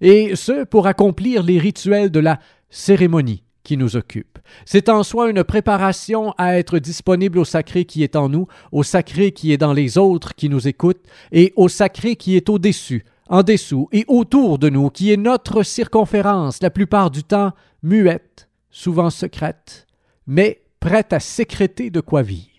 [0.00, 4.38] Et ce, pour accomplir les rituels de la cérémonie qui nous occupe.
[4.66, 8.82] C'est en soi une préparation à être disponible au sacré qui est en nous, au
[8.82, 13.04] sacré qui est dans les autres qui nous écoutent, et au sacré qui est au-dessus,
[13.28, 17.52] en dessous et autour de nous, qui est notre circonférence, la plupart du temps
[17.82, 19.86] muette, souvent secrète,
[20.26, 22.50] mais prête à sécréter de quoi vivre.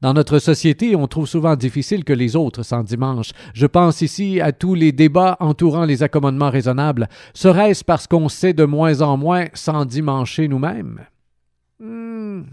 [0.00, 3.32] Dans notre société, on trouve souvent difficile que les autres s'endimanchent.
[3.52, 7.08] Je pense ici à tous les débats entourant les accommodements raisonnables.
[7.34, 11.00] Serait-ce parce qu'on sait de moins en moins s'endimancher nous-mêmes?
[11.80, 12.44] Hmm.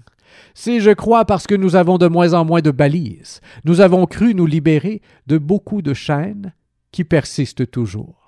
[0.54, 3.40] C'est, je crois, parce que nous avons de moins en moins de balises.
[3.64, 6.54] Nous avons cru nous libérer de beaucoup de chaînes
[6.92, 8.21] qui persistent toujours.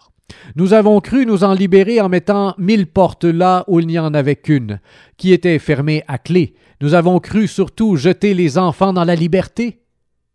[0.56, 4.14] Nous avons cru nous en libérer en mettant mille portes là où il n'y en
[4.14, 4.80] avait qu'une,
[5.18, 9.80] qui était fermée à clé, nous avons cru surtout jeter les enfants dans la liberté,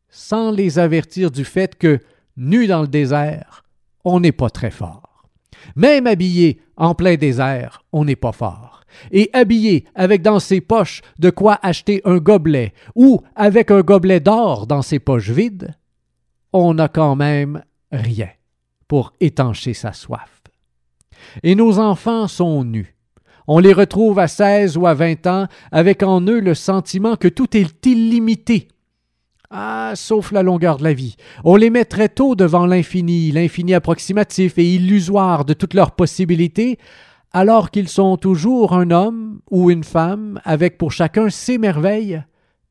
[0.09, 2.01] sans les avertir du fait que,
[2.39, 3.65] nus dans le désert,
[4.03, 5.29] on n'est pas très fort.
[5.77, 8.85] Même habillé en plein désert, on n'est pas fort.
[9.11, 14.21] Et habillé avec dans ses poches de quoi acheter un gobelet, ou avec un gobelet
[14.21, 15.75] d'or dans ses poches vides,
[16.55, 18.31] on n'a quand même rien
[18.89, 20.43] pour étancher sa soif.
[21.43, 22.99] Et nos enfants sont nus,
[23.51, 27.29] on les retrouve à 16 ou à 20 ans avec en eux le sentiment que
[27.29, 28.69] tout est illimité.
[29.51, 31.17] Ah, sauf la longueur de la vie.
[31.45, 36.79] On les met très tôt devant l'infini, l'infini approximatif et illusoire de toutes leurs possibilités,
[37.33, 42.23] alors qu'ils sont toujours un homme ou une femme avec pour chacun ses merveilles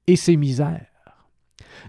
[0.05, 0.85] et ses misères.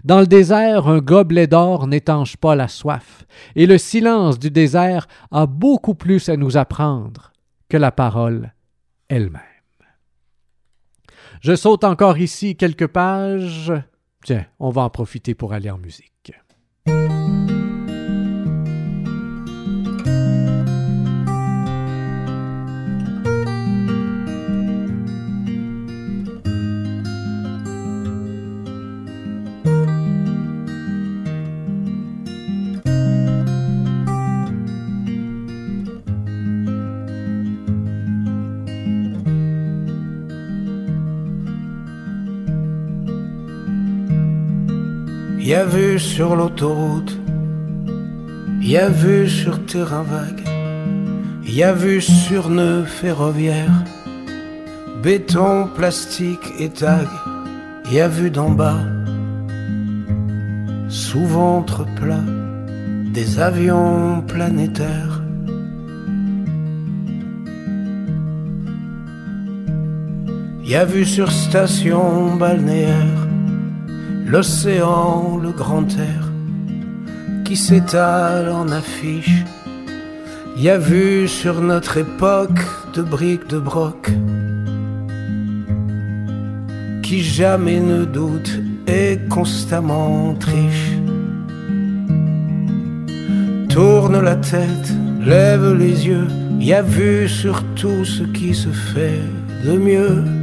[0.03, 5.07] Dans le désert, un gobelet d'or n'étanche pas la soif, et le silence du désert
[5.31, 7.31] a beaucoup plus à nous apprendre
[7.67, 8.53] que la parole
[9.09, 9.41] elle-même.
[11.41, 13.73] Je saute encore ici quelques pages.
[14.23, 16.08] Tiens, on va en profiter pour aller en musique.
[45.49, 47.17] Y a vu sur l'autoroute,
[48.61, 50.47] y a vu sur terrain vague,
[51.43, 53.83] y a vu sur nœud ferroviaire,
[55.01, 57.07] béton, plastique et tag,
[57.91, 58.83] y a vu d'en bas,
[60.87, 62.27] sous ventre plat,
[63.11, 65.23] des avions planétaires.
[70.63, 73.28] Y a vu sur station balnéaire
[74.29, 76.23] l'océan, le grand air
[77.43, 79.43] qui s'étale en affiche.
[80.55, 82.61] Y a vu sur notre époque
[82.93, 84.11] de briques de broc
[87.01, 88.51] qui jamais ne doute
[88.87, 90.91] et constamment triche.
[93.69, 94.89] Tourne la tête,
[95.21, 96.27] lève les yeux,
[96.59, 99.23] y a vu sur tout ce qui se fait
[99.65, 100.38] de mieux.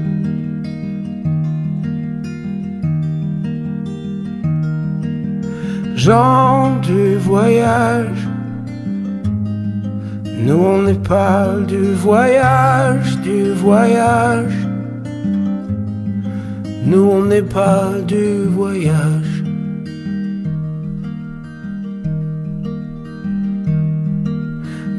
[6.06, 8.28] Du voyage.
[10.38, 14.54] Nous on n'est pas du voyage, du voyage.
[16.84, 19.42] Nous on n'est pas du voyage.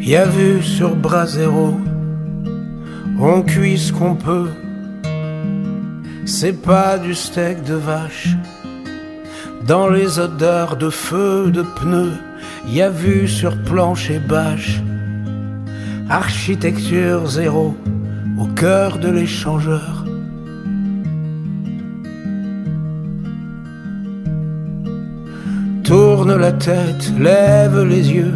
[0.02, 1.74] y a vu sur Brasero,
[3.20, 4.50] on cuit ce qu'on peut.
[6.26, 8.30] C'est pas du steak de vache.
[9.68, 12.14] Dans les odeurs de feu, de pneus,
[12.70, 14.82] y a vu sur planche et bâche.
[16.10, 17.76] Architecture zéro,
[18.40, 20.06] au cœur de l'échangeur.
[25.84, 28.36] Tourne la tête, lève les yeux,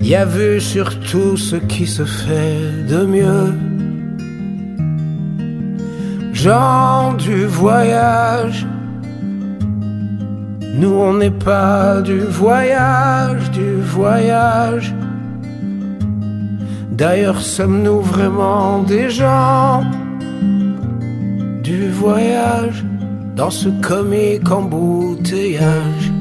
[0.00, 3.52] y a vu sur tout ce qui se fait de mieux.
[6.32, 8.64] Gens du voyage,
[10.72, 14.94] nous on n'est pas du voyage, du voyage.
[16.90, 19.82] D'ailleurs, sommes-nous vraiment des gens
[21.62, 22.84] du voyage
[23.34, 26.11] dans ce comique embouteillage?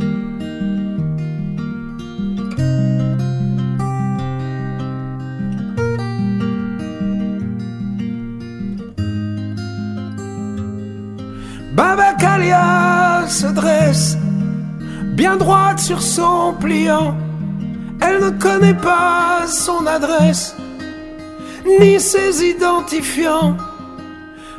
[15.38, 17.16] Droite sur son pliant.
[18.02, 20.56] Elle ne connaît pas son adresse,
[21.80, 23.58] ni ses identifiants.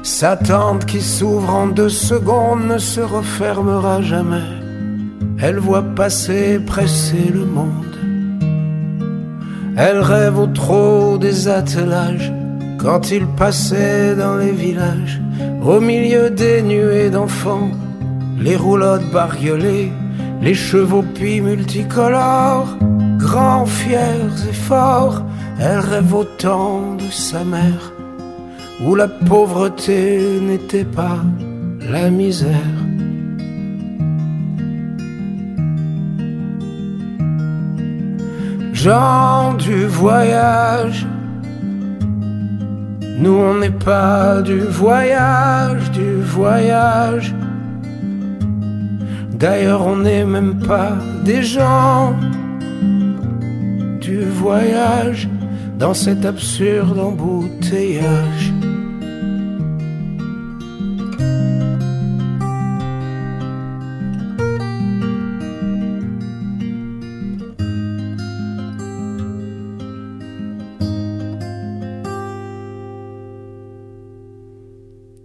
[0.02, 4.48] Sa tente qui s'ouvre en deux secondes ne se refermera jamais.
[5.40, 7.96] Elle voit passer, presser le monde.
[9.76, 12.32] Elle rêve au trot des attelages
[12.78, 15.20] quand il passait dans les villages,
[15.64, 17.70] au milieu des nuées d'enfants,
[18.38, 19.92] les roulottes bariolées,
[20.42, 22.76] les chevaux puis multicolores,
[23.16, 25.22] grands, fiers et forts,
[25.60, 27.92] elle rêve autant de sa mère,
[28.84, 31.18] où la pauvreté n'était pas
[31.88, 32.78] la misère.
[38.72, 41.06] Gens du voyage,
[43.16, 47.32] nous on n'est pas du voyage, du voyage.
[49.42, 50.92] D'ailleurs on n'est même pas
[51.24, 52.14] des gens
[54.00, 55.28] du voyage
[55.80, 58.52] dans cet absurde embouteillage.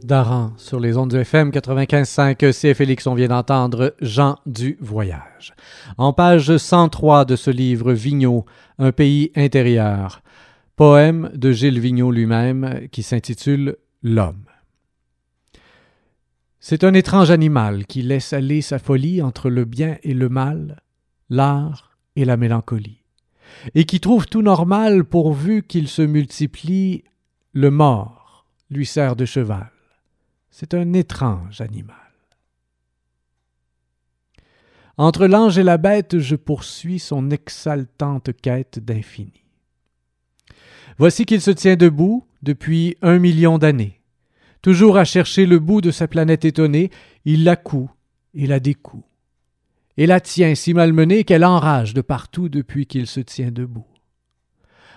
[0.08, 3.08] Daran sur les ondes du FM 95.5 CFLX.
[3.08, 5.53] On vient d'entendre Jean du Voyage.
[5.97, 8.45] En page 103 de ce livre Vigneault,
[8.80, 10.22] Un pays intérieur,
[10.78, 14.45] poème de Gilles Vigneault lui-même qui s'intitule L'homme.
[16.62, 20.82] C'est un étrange animal qui laisse aller sa folie entre le bien et le mal,
[21.30, 23.03] l'art et la mélancolie,
[23.76, 27.03] et qui trouve tout normal pourvu qu'il se multiplie,
[27.51, 29.72] le mort lui sert de cheval.
[30.60, 31.95] C'est un étrange animal.
[34.97, 39.45] Entre l'ange et la bête, je poursuis son exaltante quête d'infini.
[40.97, 44.01] Voici qu'il se tient debout depuis un million d'années.
[44.64, 46.89] Toujours à chercher le bout de sa planète étonnée,
[47.24, 47.89] il la coud
[48.34, 49.03] et la découd.
[49.95, 53.86] Et la tient si malmenée qu'elle enrage de partout depuis qu'il se tient debout.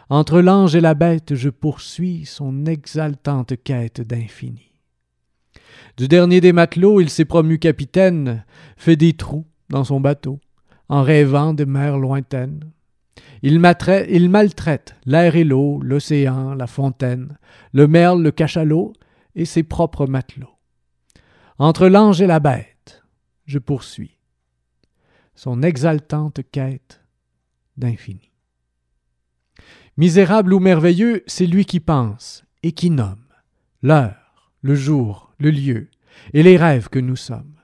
[0.09, 4.70] Entre l'ange et la bête, je poursuis son exaltante quête d'infini.
[6.01, 8.47] Du dernier des matelots, il s'est promu capitaine,
[8.79, 10.41] fait des trous dans son bateau,
[10.89, 12.71] en rêvant de mers lointaines.
[13.43, 13.61] Il,
[14.09, 17.37] il maltraite l'air et l'eau, l'océan, la fontaine,
[17.75, 18.95] le merle, le cachalot
[19.35, 20.57] et ses propres matelots.
[21.59, 23.03] Entre l'ange et la bête,
[23.45, 24.17] je poursuis
[25.35, 27.03] son exaltante quête
[27.77, 28.33] d'infini.
[29.99, 33.27] Misérable ou merveilleux, c'est lui qui pense et qui nomme
[33.83, 35.89] l'heure, le jour, le lieu,
[36.33, 37.55] et les rêves que nous sommes.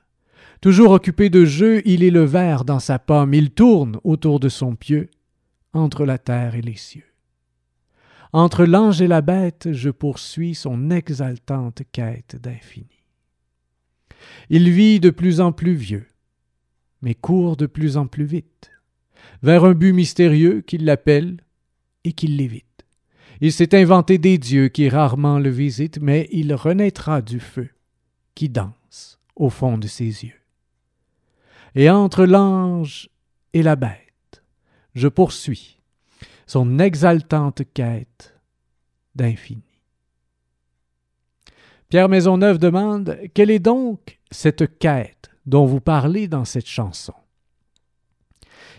[0.60, 4.48] Toujours occupé de jeu, il est le ver dans sa pomme, il tourne autour de
[4.48, 5.10] son pieu,
[5.72, 7.04] entre la terre et les cieux.
[8.32, 13.04] Entre l'ange et la bête, je poursuis son exaltante quête d'infini.
[14.50, 16.06] Il vit de plus en plus vieux,
[17.02, 18.70] mais court de plus en plus vite,
[19.42, 21.38] vers un but mystérieux qui l'appelle
[22.04, 22.75] et qui l'évite.
[23.41, 27.68] Il s'est inventé des dieux qui rarement le visitent, mais il renaîtra du feu
[28.34, 30.41] qui danse au fond de ses yeux.
[31.74, 33.11] Et entre l'ange
[33.53, 34.43] et la bête,
[34.95, 35.78] je poursuis
[36.47, 38.34] son exaltante quête
[39.14, 39.62] d'infini.
[41.89, 47.14] Pierre Maisonneuve demande Quelle est donc cette quête dont vous parlez dans cette chanson?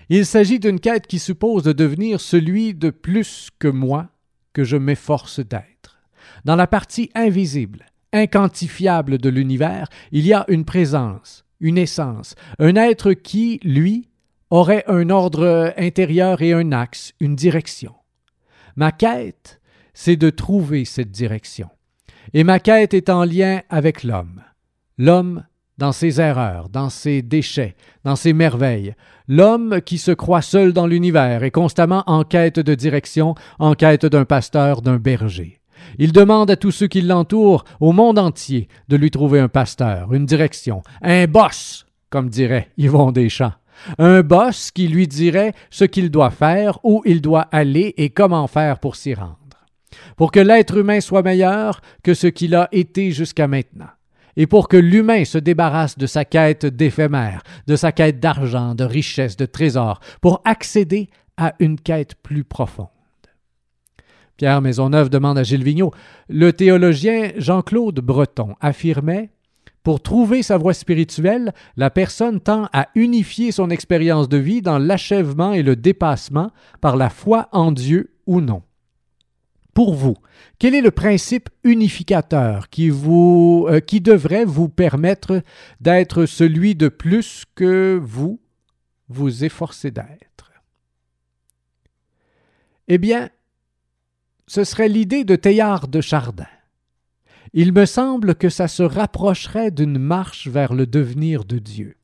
[0.10, 4.10] Il s'agit d'une quête qui suppose de devenir celui de plus que moi
[4.58, 6.02] que je m'efforce d'être.
[6.44, 12.76] Dans la partie invisible, inquantifiable de l'univers, il y a une présence, une essence, un
[12.76, 14.10] être qui, lui,
[14.50, 17.94] aurait un ordre intérieur et un axe, une direction.
[18.76, 19.62] Ma quête,
[19.94, 21.70] c'est de trouver cette direction.
[22.34, 24.42] Et ma quête est en lien avec l'homme.
[24.98, 25.46] L'homme
[25.78, 28.96] dans ses erreurs, dans ses déchets, dans ses merveilles.
[29.28, 34.06] L'homme qui se croit seul dans l'univers est constamment en quête de direction, en quête
[34.06, 35.60] d'un pasteur, d'un berger.
[36.00, 40.14] Il demande à tous ceux qui l'entourent, au monde entier, de lui trouver un pasteur,
[40.14, 43.54] une direction, un boss, comme dirait Yvon Deschamps.
[44.00, 48.48] Un boss qui lui dirait ce qu'il doit faire, où il doit aller et comment
[48.48, 49.38] faire pour s'y rendre.
[50.16, 53.88] Pour que l'être humain soit meilleur que ce qu'il a été jusqu'à maintenant
[54.38, 58.86] et pour que l'humain se débarrasse de sa quête d'éphémère, de sa quête d'argent, de
[58.86, 62.88] richesse, de trésor, pour accéder à une quête plus profonde.
[64.38, 65.92] Pierre Maisonneuve demande à Gilles Vigneault
[66.30, 69.32] Le théologien Jean-Claude Breton affirmait
[69.82, 74.78] Pour trouver sa voie spirituelle, la personne tend à unifier son expérience de vie dans
[74.78, 78.62] l'achèvement et le dépassement par la foi en Dieu ou non.
[79.78, 80.16] Pour vous,
[80.58, 85.44] quel est le principe unificateur qui, vous, euh, qui devrait vous permettre
[85.82, 88.42] d'être celui de plus que vous
[89.08, 90.52] vous efforcez d'être?
[92.88, 93.30] Eh bien,
[94.48, 96.48] ce serait l'idée de Théard de Chardin.
[97.54, 101.98] Il me semble que ça se rapprocherait d'une marche vers le devenir de Dieu.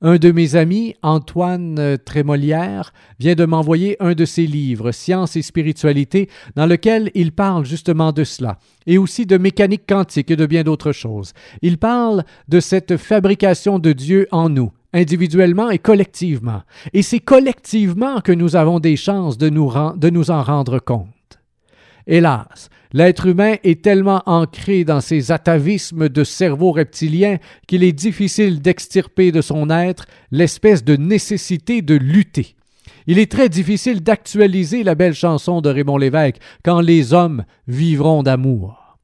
[0.00, 5.34] Un de mes amis, Antoine euh, Trémolière, vient de m'envoyer un de ses livres, Science
[5.34, 10.36] et spiritualité, dans lequel il parle justement de cela, et aussi de mécanique quantique et
[10.36, 11.32] de bien d'autres choses.
[11.62, 16.62] Il parle de cette fabrication de Dieu en nous, individuellement et collectivement.
[16.92, 21.08] Et c'est collectivement que nous avons des chances de nous, de nous en rendre compte.
[22.06, 28.60] Hélas, l'être humain est tellement ancré dans ses atavismes de cerveau reptilien qu'il est difficile
[28.60, 32.56] d'extirper de son être l'espèce de nécessité de lutter.
[33.06, 38.22] Il est très difficile d'actualiser la belle chanson de Raymond Lévesque quand les hommes vivront
[38.22, 38.98] d'amour.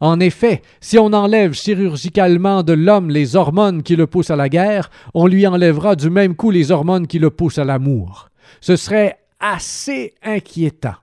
[0.00, 4.48] En effet, si on enlève chirurgicalement de l'homme les hormones qui le poussent à la
[4.48, 8.28] guerre, on lui enlèvera du même coup les hormones qui le poussent à l'amour.
[8.60, 10.94] Ce serait assez inquiétant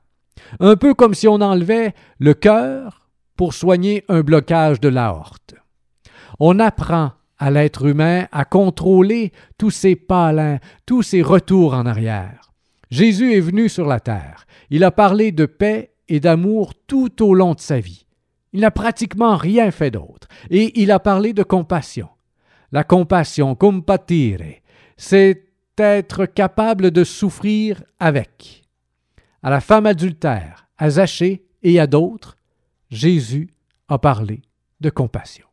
[0.59, 5.55] un peu comme si on enlevait le cœur pour soigner un blocage de l'aorte.
[6.39, 10.33] On apprend à l'être humain à contrôler tous ses pas
[10.85, 12.51] tous ses retours en arrière.
[12.91, 14.45] Jésus est venu sur la terre.
[14.69, 18.05] Il a parlé de paix et d'amour tout au long de sa vie.
[18.53, 20.27] Il n'a pratiquement rien fait d'autre.
[20.49, 22.07] Et il a parlé de compassion.
[22.71, 24.39] La compassion, compatire,
[24.97, 25.43] c'est
[25.77, 28.64] être capable de souffrir avec
[29.45, 32.35] à la femme adultère, à Zachée et à d'autres,
[32.89, 33.53] Jésus
[33.87, 34.41] a parlé
[34.81, 35.45] de compassion.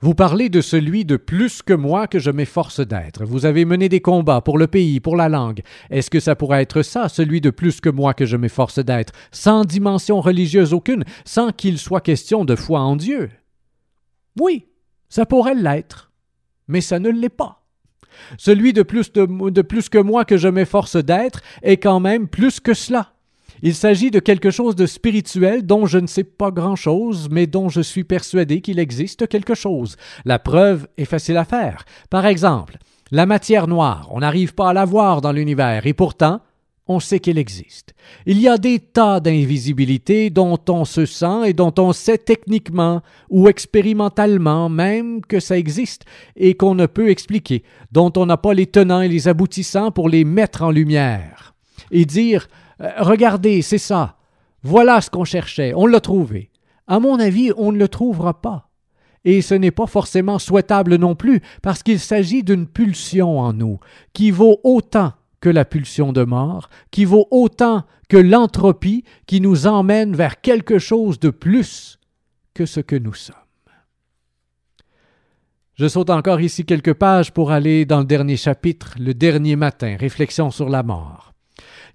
[0.00, 3.26] Vous parlez de celui de plus que moi que je m'efforce d'être.
[3.26, 5.60] Vous avez mené des combats pour le pays, pour la langue.
[5.90, 9.12] Est-ce que ça pourrait être ça, celui de plus que moi que je m'efforce d'être,
[9.30, 13.28] sans dimension religieuse aucune, sans qu'il soit question de foi en Dieu?
[14.40, 14.68] Oui,
[15.10, 16.12] ça pourrait l'être,
[16.66, 17.63] mais ça ne l'est pas.
[18.38, 22.60] Celui de plus, de, plus que moi que je m'efforce d'être est quand même plus
[22.60, 23.12] que cela.
[23.62, 27.68] Il s'agit de quelque chose de spirituel dont je ne sais pas grand-chose, mais dont
[27.68, 29.96] je suis persuadé qu'il existe quelque chose.
[30.24, 31.84] La preuve est facile à faire.
[32.10, 32.78] Par exemple,
[33.10, 36.40] la matière noire, on n'arrive pas à la voir dans l'univers, et pourtant,
[36.86, 37.94] on sait qu'elle existe.
[38.26, 43.00] Il y a des tas d'invisibilités dont on se sent et dont on sait techniquement
[43.30, 46.04] ou expérimentalement même que ça existe
[46.36, 50.08] et qu'on ne peut expliquer, dont on n'a pas les tenants et les aboutissants pour
[50.08, 51.54] les mettre en lumière.
[51.90, 52.48] Et dire
[52.80, 54.16] euh, Regardez, c'est ça.
[54.62, 56.50] Voilà ce qu'on cherchait, on l'a trouvé.
[56.86, 58.68] À mon avis, on ne le trouvera pas.
[59.24, 63.78] Et ce n'est pas forcément souhaitable non plus, parce qu'il s'agit d'une pulsion en nous,
[64.12, 65.12] qui vaut autant
[65.50, 71.18] la pulsion de mort, qui vaut autant que l'entropie qui nous emmène vers quelque chose
[71.18, 71.98] de plus
[72.54, 73.36] que ce que nous sommes.
[75.74, 79.96] Je saute encore ici quelques pages pour aller dans le dernier chapitre, le dernier matin,
[79.98, 81.32] réflexion sur la mort.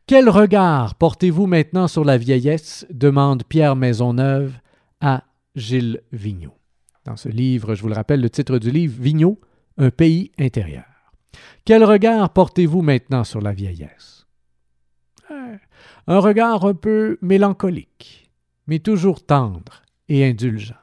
[0.05, 2.85] Quel regard portez-vous maintenant sur la vieillesse?
[2.89, 4.53] demande Pierre Maisonneuve
[4.99, 5.23] à
[5.55, 6.57] Gilles Vigneault.
[7.05, 9.39] Dans ce livre, je vous le rappelle, le titre du livre, Vigneault,
[9.77, 10.88] un pays intérieur.
[11.65, 14.27] Quel regard portez-vous maintenant sur la vieillesse?
[15.31, 15.57] Euh,
[16.07, 18.31] Un regard un peu mélancolique,
[18.67, 20.75] mais toujours tendre et indulgent.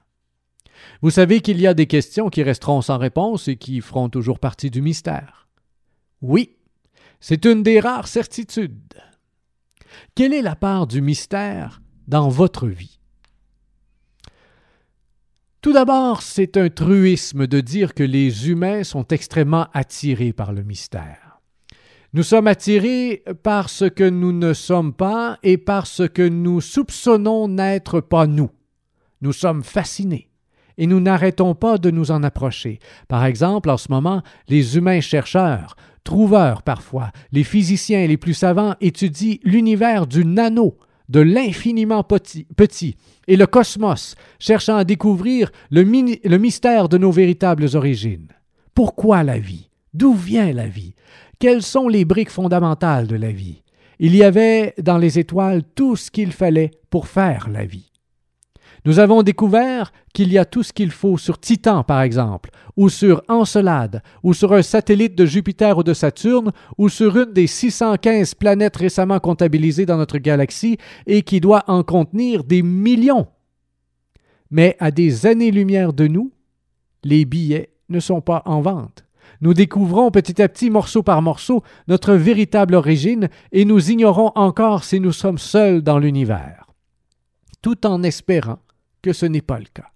[1.03, 4.39] Vous savez qu'il y a des questions qui resteront sans réponse et qui feront toujours
[4.39, 5.49] partie du mystère.
[6.23, 6.57] Oui,
[7.21, 8.95] c'est une des rares certitudes.
[10.15, 12.99] Quelle est la part du mystère dans votre vie?
[15.67, 20.63] Tout d'abord, c'est un truisme de dire que les humains sont extrêmement attirés par le
[20.63, 21.41] mystère.
[22.13, 26.61] Nous sommes attirés par ce que nous ne sommes pas et par ce que nous
[26.61, 28.51] soupçonnons n'être pas nous.
[29.23, 30.31] Nous sommes fascinés
[30.79, 32.79] et nous n'arrêtons pas de nous en approcher.
[33.09, 38.77] Par exemple, en ce moment, les humains chercheurs, trouveurs parfois, les physiciens les plus savants
[38.81, 40.79] étudient l'univers du nano,
[41.09, 42.97] de l'infiniment petit,
[43.29, 45.85] et le cosmos, cherchant à découvrir le
[46.39, 48.29] mystère de nos véritables origines.
[48.75, 49.71] Pourquoi la vie?
[49.95, 50.95] D'où vient la vie?
[51.39, 53.63] Quelles sont les briques fondamentales de la vie?
[53.99, 57.91] Il y avait dans les étoiles tout ce qu'il fallait pour faire la vie.
[58.87, 62.89] Nous avons découvert qu'il y a tout ce qu'il faut sur Titan, par exemple, ou
[62.89, 67.49] sur Encelade, ou sur un satellite de Jupiter ou de Saturne, ou sur une des
[67.49, 70.79] 615 planètes récemment comptabilisées dans notre galaxie
[71.09, 73.27] et qui doit en contenir des millions.
[74.53, 76.31] Mais à des années-lumière de nous,
[77.03, 79.05] les billets ne sont pas en vente.
[79.41, 84.85] Nous découvrons petit à petit, morceau par morceau, notre véritable origine et nous ignorons encore
[84.85, 86.67] si nous sommes seuls dans l'univers.
[87.63, 88.61] Tout en espérant
[89.07, 89.93] que ce n'est pas le cas.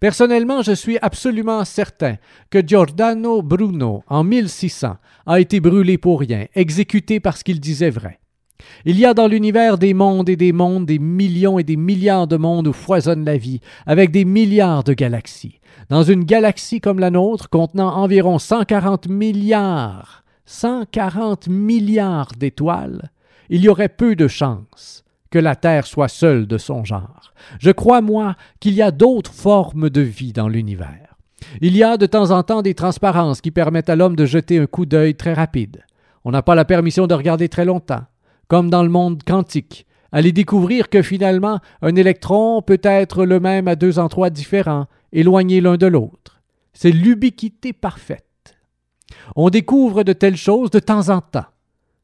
[0.00, 2.16] Personnellement, je suis absolument certain
[2.50, 4.96] que Giordano Bruno, en 1600,
[5.26, 8.18] a été brûlé pour rien, exécuté parce qu'il disait vrai.
[8.84, 12.26] Il y a dans l'univers des mondes et des mondes, des millions et des milliards
[12.26, 15.60] de mondes où foisonne la vie, avec des milliards de galaxies.
[15.88, 23.12] Dans une galaxie comme la nôtre, contenant environ 140 milliards, 140 milliards d'étoiles,
[23.50, 27.32] il y aurait peu de chances que la Terre soit seule de son genre.
[27.58, 31.16] Je crois, moi, qu'il y a d'autres formes de vie dans l'univers.
[31.60, 34.58] Il y a de temps en temps des transparences qui permettent à l'homme de jeter
[34.58, 35.84] un coup d'œil très rapide.
[36.24, 38.04] On n'a pas la permission de regarder très longtemps,
[38.48, 39.86] comme dans le monde quantique.
[40.12, 45.60] Aller découvrir que finalement un électron peut être le même à deux endroits différents, éloignés
[45.60, 46.40] l'un de l'autre.
[46.72, 48.24] C'est l'ubiquité parfaite.
[49.34, 51.46] On découvre de telles choses de temps en temps.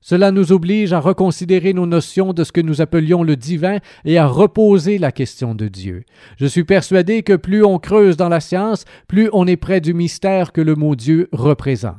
[0.02, 4.18] Cela nous oblige à reconsidérer nos notions de ce que nous appelions le divin et
[4.18, 6.02] à reposer la question de Dieu.
[6.36, 9.94] Je suis persuadé que plus on creuse dans la science, plus on est près du
[9.94, 11.94] mystère que le mot Dieu représente.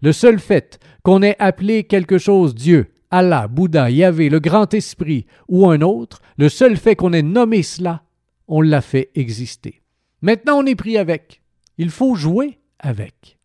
[0.00, 5.26] Le seul fait qu'on ait appelé quelque chose Dieu, Allah, Bouddha, Yahvé, le Grand Esprit
[5.46, 8.02] ou un autre, le seul fait qu'on ait nommé cela,
[8.48, 9.82] on l'a fait exister.
[10.22, 11.42] Maintenant on est pris avec.
[11.76, 13.35] Il faut jouer avec.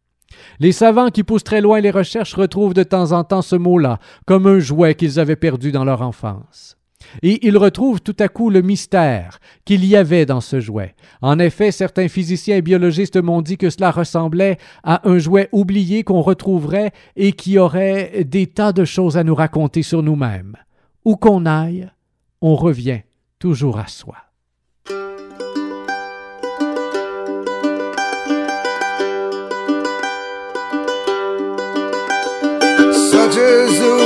[0.59, 3.99] Les savants qui poussent très loin les recherches retrouvent de temps en temps ce mot-là,
[4.25, 6.77] comme un jouet qu'ils avaient perdu dans leur enfance.
[7.23, 10.95] Et ils retrouvent tout à coup le mystère qu'il y avait dans ce jouet.
[11.21, 16.03] En effet, certains physiciens et biologistes m'ont dit que cela ressemblait à un jouet oublié
[16.03, 20.55] qu'on retrouverait et qui aurait des tas de choses à nous raconter sur nous-mêmes.
[21.03, 21.89] Où qu'on aille,
[22.41, 23.01] on revient
[23.39, 24.15] toujours à soi.
[33.33, 34.00] Jesus.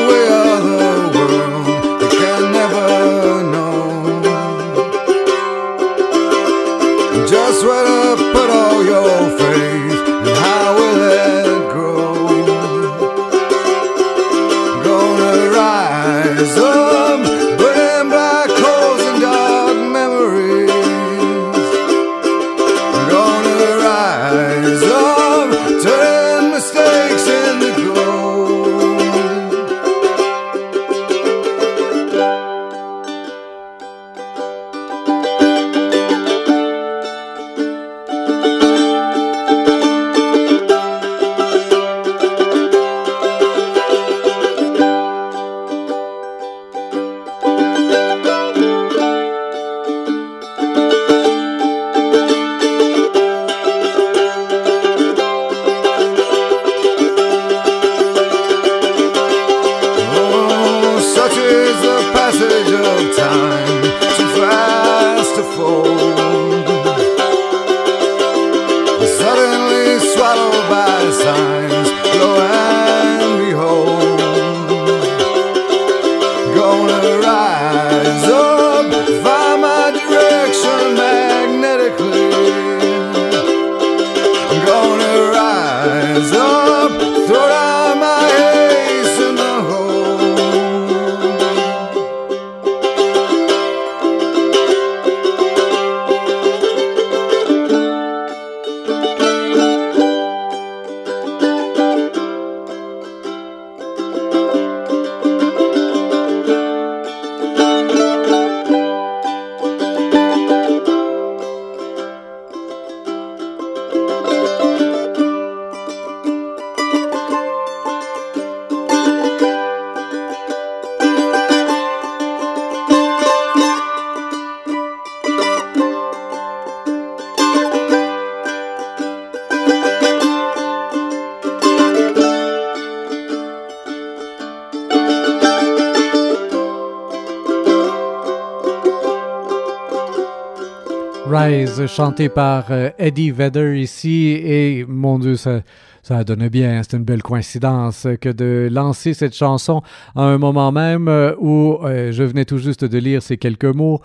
[141.95, 144.37] Chanté par euh, Eddie Vedder ici.
[144.43, 145.61] Et mon Dieu, ça,
[146.03, 146.81] ça donne bien.
[146.83, 149.81] C'est une belle coïncidence que de lancer cette chanson
[150.13, 153.63] à un moment même euh, où euh, je venais tout juste de lire ces quelques
[153.63, 154.01] mots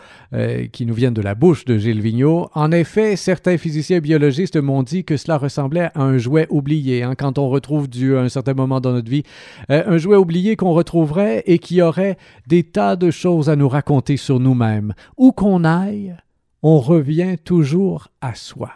[0.72, 2.49] qui nous viennent de la bouche de Gilles Vigneault.
[2.55, 7.03] En effet, certains physiciens biologistes m'ont dit que cela ressemblait à un jouet oublié.
[7.03, 9.24] Hein, quand on retrouve du, à un certain moment dans notre vie
[9.68, 12.16] un jouet oublié qu'on retrouverait et qui aurait
[12.47, 14.95] des tas de choses à nous raconter sur nous-mêmes.
[15.16, 16.14] Où qu'on aille,
[16.62, 18.70] on revient toujours à soi.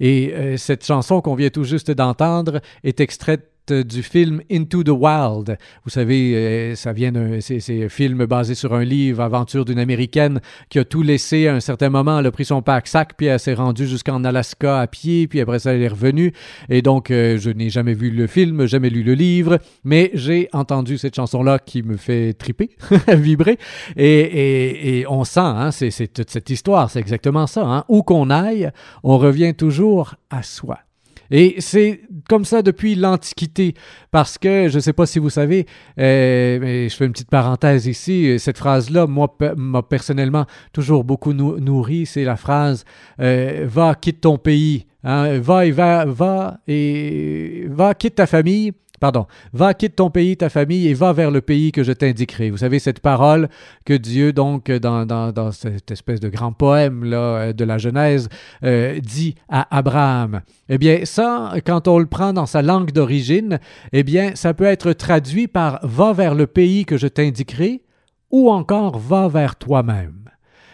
[0.00, 4.88] Et euh, cette chanson qu'on vient tout juste d'entendre est extraite du film Into the
[4.88, 5.56] Wild.
[5.84, 9.78] Vous savez, euh, ça vient d'un c'est, un film basé sur un livre, Aventure d'une
[9.78, 12.18] Américaine, qui a tout laissé à un certain moment.
[12.18, 15.60] Elle a pris son pack-sac, puis elle s'est rendue jusqu'en Alaska à pied, puis après
[15.60, 16.32] ça, elle est revenue.
[16.68, 20.48] Et donc, euh, je n'ai jamais vu le film, jamais lu le livre, mais j'ai
[20.52, 22.70] entendu cette chanson-là qui me fait triper,
[23.08, 23.58] vibrer.
[23.96, 27.64] Et, et, on sent, hein, c'est, toute cette histoire, c'est exactement ça.
[27.64, 27.84] Hein.
[27.88, 28.70] Où qu'on aille,
[29.02, 30.78] on revient toujours à soi.
[31.32, 33.74] Et c'est comme ça depuis l'Antiquité,
[34.10, 35.66] parce que, je ne sais pas si vous savez,
[35.98, 41.32] euh, mais je fais une petite parenthèse ici, cette phrase-là, moi, m'a personnellement toujours beaucoup
[41.32, 42.84] nourri, c'est la phrase
[43.18, 48.72] euh, Va, quitte ton pays hein, va et va, va et va, quitte ta famille
[49.02, 52.50] pardon, va, quitte ton pays, ta famille, et va vers le pays que je t'indiquerai.
[52.50, 53.48] Vous savez, cette parole
[53.84, 58.28] que Dieu, donc, dans, dans, cette espèce de grand poème là, euh, de la Genèse,
[58.62, 60.42] euh, dit à Abraham.
[60.68, 63.58] Eh bien, ça, quand on le prend dans sa langue d'origine,
[63.92, 67.82] eh bien, ça peut être traduit par va vers le pays que je t'indiquerai,
[68.30, 70.31] ou encore va vers toi-même.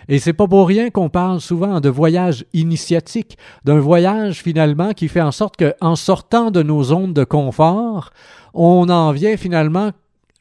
[0.09, 5.09] Et c'est pas pour rien qu'on parle souvent de voyage initiatique, d'un voyage finalement qui
[5.09, 8.11] fait en sorte qu'en sortant de nos zones de confort,
[8.55, 9.93] on en vient finalement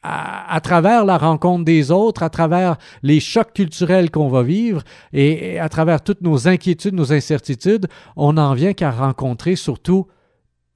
[0.02, 5.58] à, travers la rencontre des autres, à travers les chocs culturels qu'on va vivre et,
[5.58, 10.06] à travers toutes nos inquiétudes, nos incertitudes, on en vient qu'à rencontrer surtout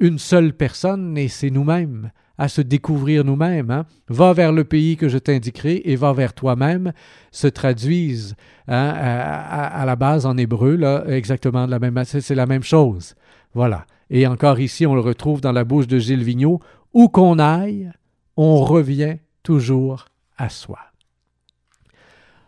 [0.00, 3.70] une seule personne et c'est nous-mêmes à se découvrir nous-mêmes.
[3.70, 3.86] Hein.
[4.08, 6.92] Va vers le pays que je t'indiquerai et va vers toi-même
[7.30, 8.34] se traduisent
[8.68, 13.14] hein, à, la base en hébreu, là, exactement de la même c'est la même chose.
[13.54, 13.86] Voilà.
[14.10, 16.60] Et encore ici, on le retrouve dans la bouche de Gilles Vigneault.
[16.92, 17.90] Où qu'on aille,
[18.36, 20.06] on revient toujours
[20.36, 20.78] à soi.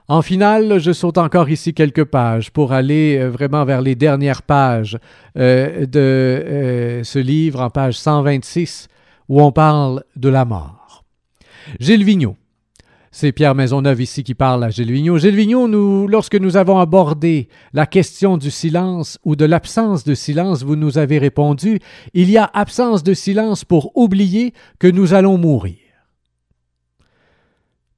[0.07, 4.43] En finale, je saute encore ici quelques pages pour aller euh, vraiment vers les dernières
[4.43, 4.99] pages
[5.39, 8.89] euh, de euh, ce livre, en page 126,
[9.29, 11.05] où on parle de la mort.
[11.81, 12.37] Gilles Vigneault.
[13.17, 15.19] C'est Pierre Maisonneuve ici qui parle à Gilles Vigneault.
[15.19, 20.65] Gilles Vigneault, lorsque nous avons abordé la question du silence ou de l'absence de silence,
[20.65, 21.79] vous nous avez répondu
[22.13, 25.77] Il y a absence de silence pour oublier que nous allons mourir.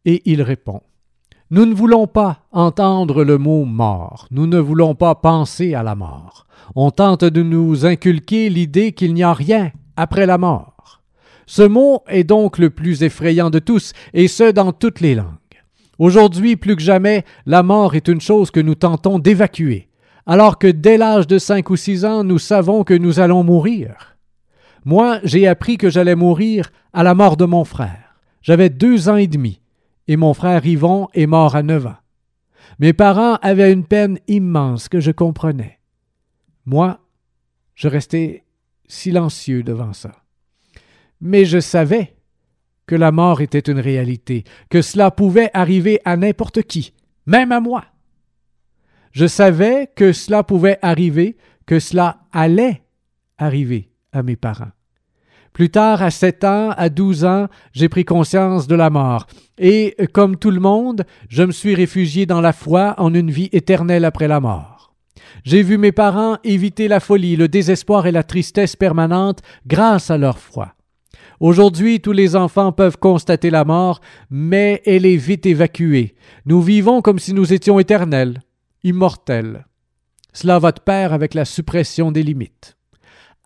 [0.05, 0.83] Et il répond
[1.51, 5.95] Nous ne voulons pas entendre le mot mort, nous ne voulons pas penser à la
[5.95, 6.47] mort.
[6.75, 10.76] On tente de nous inculquer l'idée qu'il n'y a rien après la mort.
[11.47, 15.37] Ce mot est donc le plus effrayant de tous, et ce dans toutes les langues.
[15.99, 19.89] Aujourd'hui, plus que jamais, la mort est une chose que nous tentons d'évacuer,
[20.27, 24.17] alors que dès l'âge de cinq ou six ans, nous savons que nous allons mourir.
[24.85, 28.17] Moi, j'ai appris que j'allais mourir à la mort de mon frère.
[28.43, 29.61] J'avais deux ans et demi,
[30.09, 31.97] et mon frère Yvon est mort à neuf ans.
[32.81, 35.79] Mes parents avaient une peine immense que je comprenais.
[36.67, 36.99] Moi,
[37.77, 38.45] je restais
[38.89, 40.13] silencieux devant ça
[41.21, 42.15] mais je savais
[42.87, 46.95] que la mort était une réalité, que cela pouvait arriver à n'importe qui,
[47.27, 47.85] même à moi.
[49.13, 51.37] Je savais que cela pouvait arriver,
[51.67, 52.83] que cela allait
[53.39, 54.71] arriver à mes parents.
[55.53, 59.27] Plus tard, à sept ans, à douze ans, j'ai pris conscience de la mort,
[59.59, 63.49] et, comme tout le monde, je me suis réfugié dans la foi en une vie
[63.53, 64.95] éternelle après la mort.
[65.45, 70.19] J'ai vu mes parents éviter la folie, le désespoir et la tristesse permanente grâce à
[70.19, 70.76] leur foi.
[71.41, 76.15] Aujourd'hui, tous les enfants peuvent constater la mort, mais elle est vite évacuée.
[76.47, 78.43] Nous vivons comme si nous étions éternels,
[78.85, 79.67] immortels.
[80.33, 82.77] Cela va de pair avec la suppression des limites.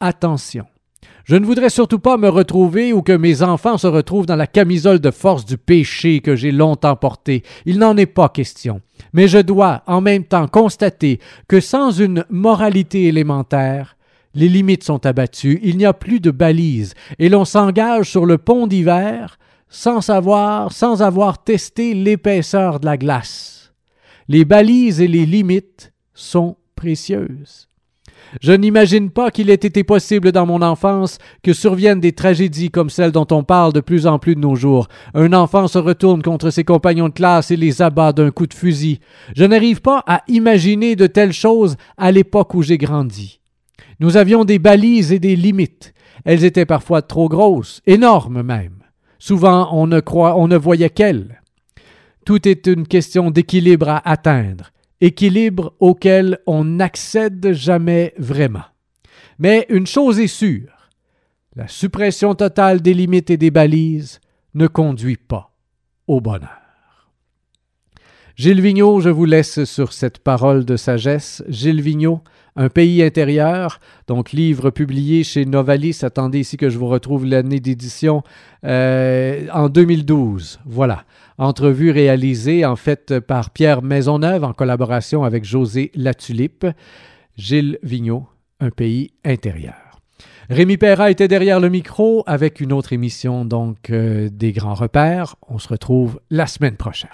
[0.01, 0.66] Attention.
[1.24, 4.47] Je ne voudrais surtout pas me retrouver ou que mes enfants se retrouvent dans la
[4.47, 7.45] camisole de force du péché que j'ai longtemps porté.
[7.66, 8.80] Il n'en est pas question.
[9.12, 13.97] Mais je dois en même temps constater que sans une moralité élémentaire,
[14.34, 18.38] les limites sont abattues, il n'y a plus de balises, et l'on s'engage sur le
[18.38, 19.38] pont d'hiver
[19.70, 23.72] sans savoir, sans avoir testé l'épaisseur de la glace.
[24.28, 27.68] Les balises et les limites sont précieuses.
[28.40, 32.90] Je n'imagine pas qu'il ait été possible dans mon enfance que surviennent des tragédies comme
[32.90, 34.86] celles dont on parle de plus en plus de nos jours.
[35.14, 38.54] Un enfant se retourne contre ses compagnons de classe et les abat d'un coup de
[38.54, 39.00] fusil.
[39.34, 43.39] Je n'arrive pas à imaginer de telles choses à l'époque où j'ai grandi.
[44.01, 45.94] Nous avions des balises et des limites.
[46.24, 48.82] Elles étaient parfois trop grosses, énormes même.
[49.18, 51.40] Souvent on ne, croit, on ne voyait qu'elles.
[52.24, 58.64] Tout est une question d'équilibre à atteindre équilibre auquel on n'accède jamais vraiment.
[59.38, 60.90] Mais une chose est sûre,
[61.57, 64.20] la suppression totale des limites et des balises
[64.55, 65.55] ne conduit pas
[66.07, 66.48] au bonheur.
[68.36, 71.42] Gilles je vous laisse sur cette parole de sagesse.
[71.48, 71.82] Gilles
[72.57, 75.98] Un pays intérieur, donc livre publié chez Novalis.
[76.03, 78.22] Attendez ici que je vous retrouve l'année d'édition
[78.64, 80.61] euh, en 2012.
[80.66, 81.05] Voilà.
[81.38, 86.66] Entrevue réalisée en fait par Pierre Maisonneuve en collaboration avec José Latulippe.
[87.36, 88.26] Gilles Vigneault,
[88.61, 89.90] Un pays intérieur.
[90.51, 95.36] Rémi Perra était derrière le micro avec une autre émission donc euh, des grands repères.
[95.48, 97.11] On se retrouve la semaine prochaine.